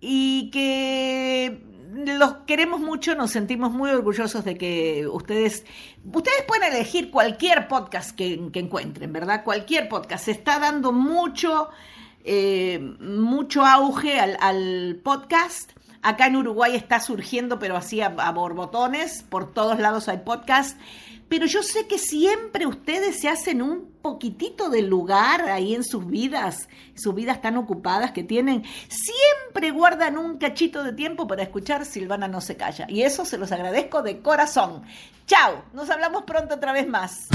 y 0.01 0.51
que 0.51 1.72
los 1.93 2.35
queremos 2.47 2.81
mucho, 2.81 3.15
nos 3.15 3.31
sentimos 3.31 3.73
muy 3.73 3.91
orgullosos 3.91 4.45
de 4.45 4.57
que 4.57 5.07
ustedes, 5.07 5.65
ustedes 6.13 6.43
pueden 6.47 6.73
elegir 6.73 7.11
cualquier 7.11 7.69
podcast 7.69 8.17
que, 8.17 8.35
encuentren, 8.55 9.13
¿verdad? 9.13 9.45
Cualquier 9.45 9.89
podcast. 9.89 10.25
Se 10.25 10.31
está 10.31 10.59
dando 10.59 10.93
mucho, 10.93 11.69
eh, 12.25 12.79
mucho 13.01 13.65
auge 13.65 14.19
al 14.21 15.01
podcast 15.03 15.73
Acá 16.05 16.27
en 16.27 16.35
Uruguay 16.35 16.75
está 16.75 16.99
surgiendo, 16.99 17.61
pero 17.61 17.77
así 17.77 18.01
a, 18.01 18.09
borbotones, 18.09 19.23
por 19.23 19.55
todos 19.55 19.79
lados 19.79 20.09
hay 20.09 20.19
podcast. 20.19 20.77
Pero 21.33 21.47
yo 21.47 21.63
sé 21.63 21.87
que 21.87 21.97
siempre 21.97 22.67
ustedes 22.67 23.19
se 23.19 23.31
hacen 23.31 23.63
un 23.63 23.91
poquitito 24.03 24.69
de 24.69 24.83
lugar 24.83 25.49
ahí 25.49 25.75
en 25.75 25.83
sus 25.83 26.07
vidas, 26.07 26.69
sus 26.95 27.15
vidas 27.15 27.41
tan 27.41 27.57
ocupadas 27.57 28.13
que 28.13 28.23
tienen. 28.23 28.65
Siempre 28.91 29.71
guardan 29.71 30.19
un 30.19 30.37
cachito 30.37 30.85
de 30.85 30.93
tiempo 30.93 31.27
para 31.27 31.43
escuchar 31.43 31.87
Silvana 31.87 32.29
no 32.29 32.43
se 32.43 32.59
calla. 32.59 32.85
Y 32.87 33.01
eso 33.01 33.25
se 33.25 33.39
los 33.39 33.51
agradezco 33.51 34.03
de 34.03 34.21
corazón. 34.21 34.83
Chao, 35.27 35.65
nos 35.73 35.89
hablamos 35.89 36.25
pronto 36.25 36.57
otra 36.57 36.75
vez 36.75 36.87
más. 36.87 37.29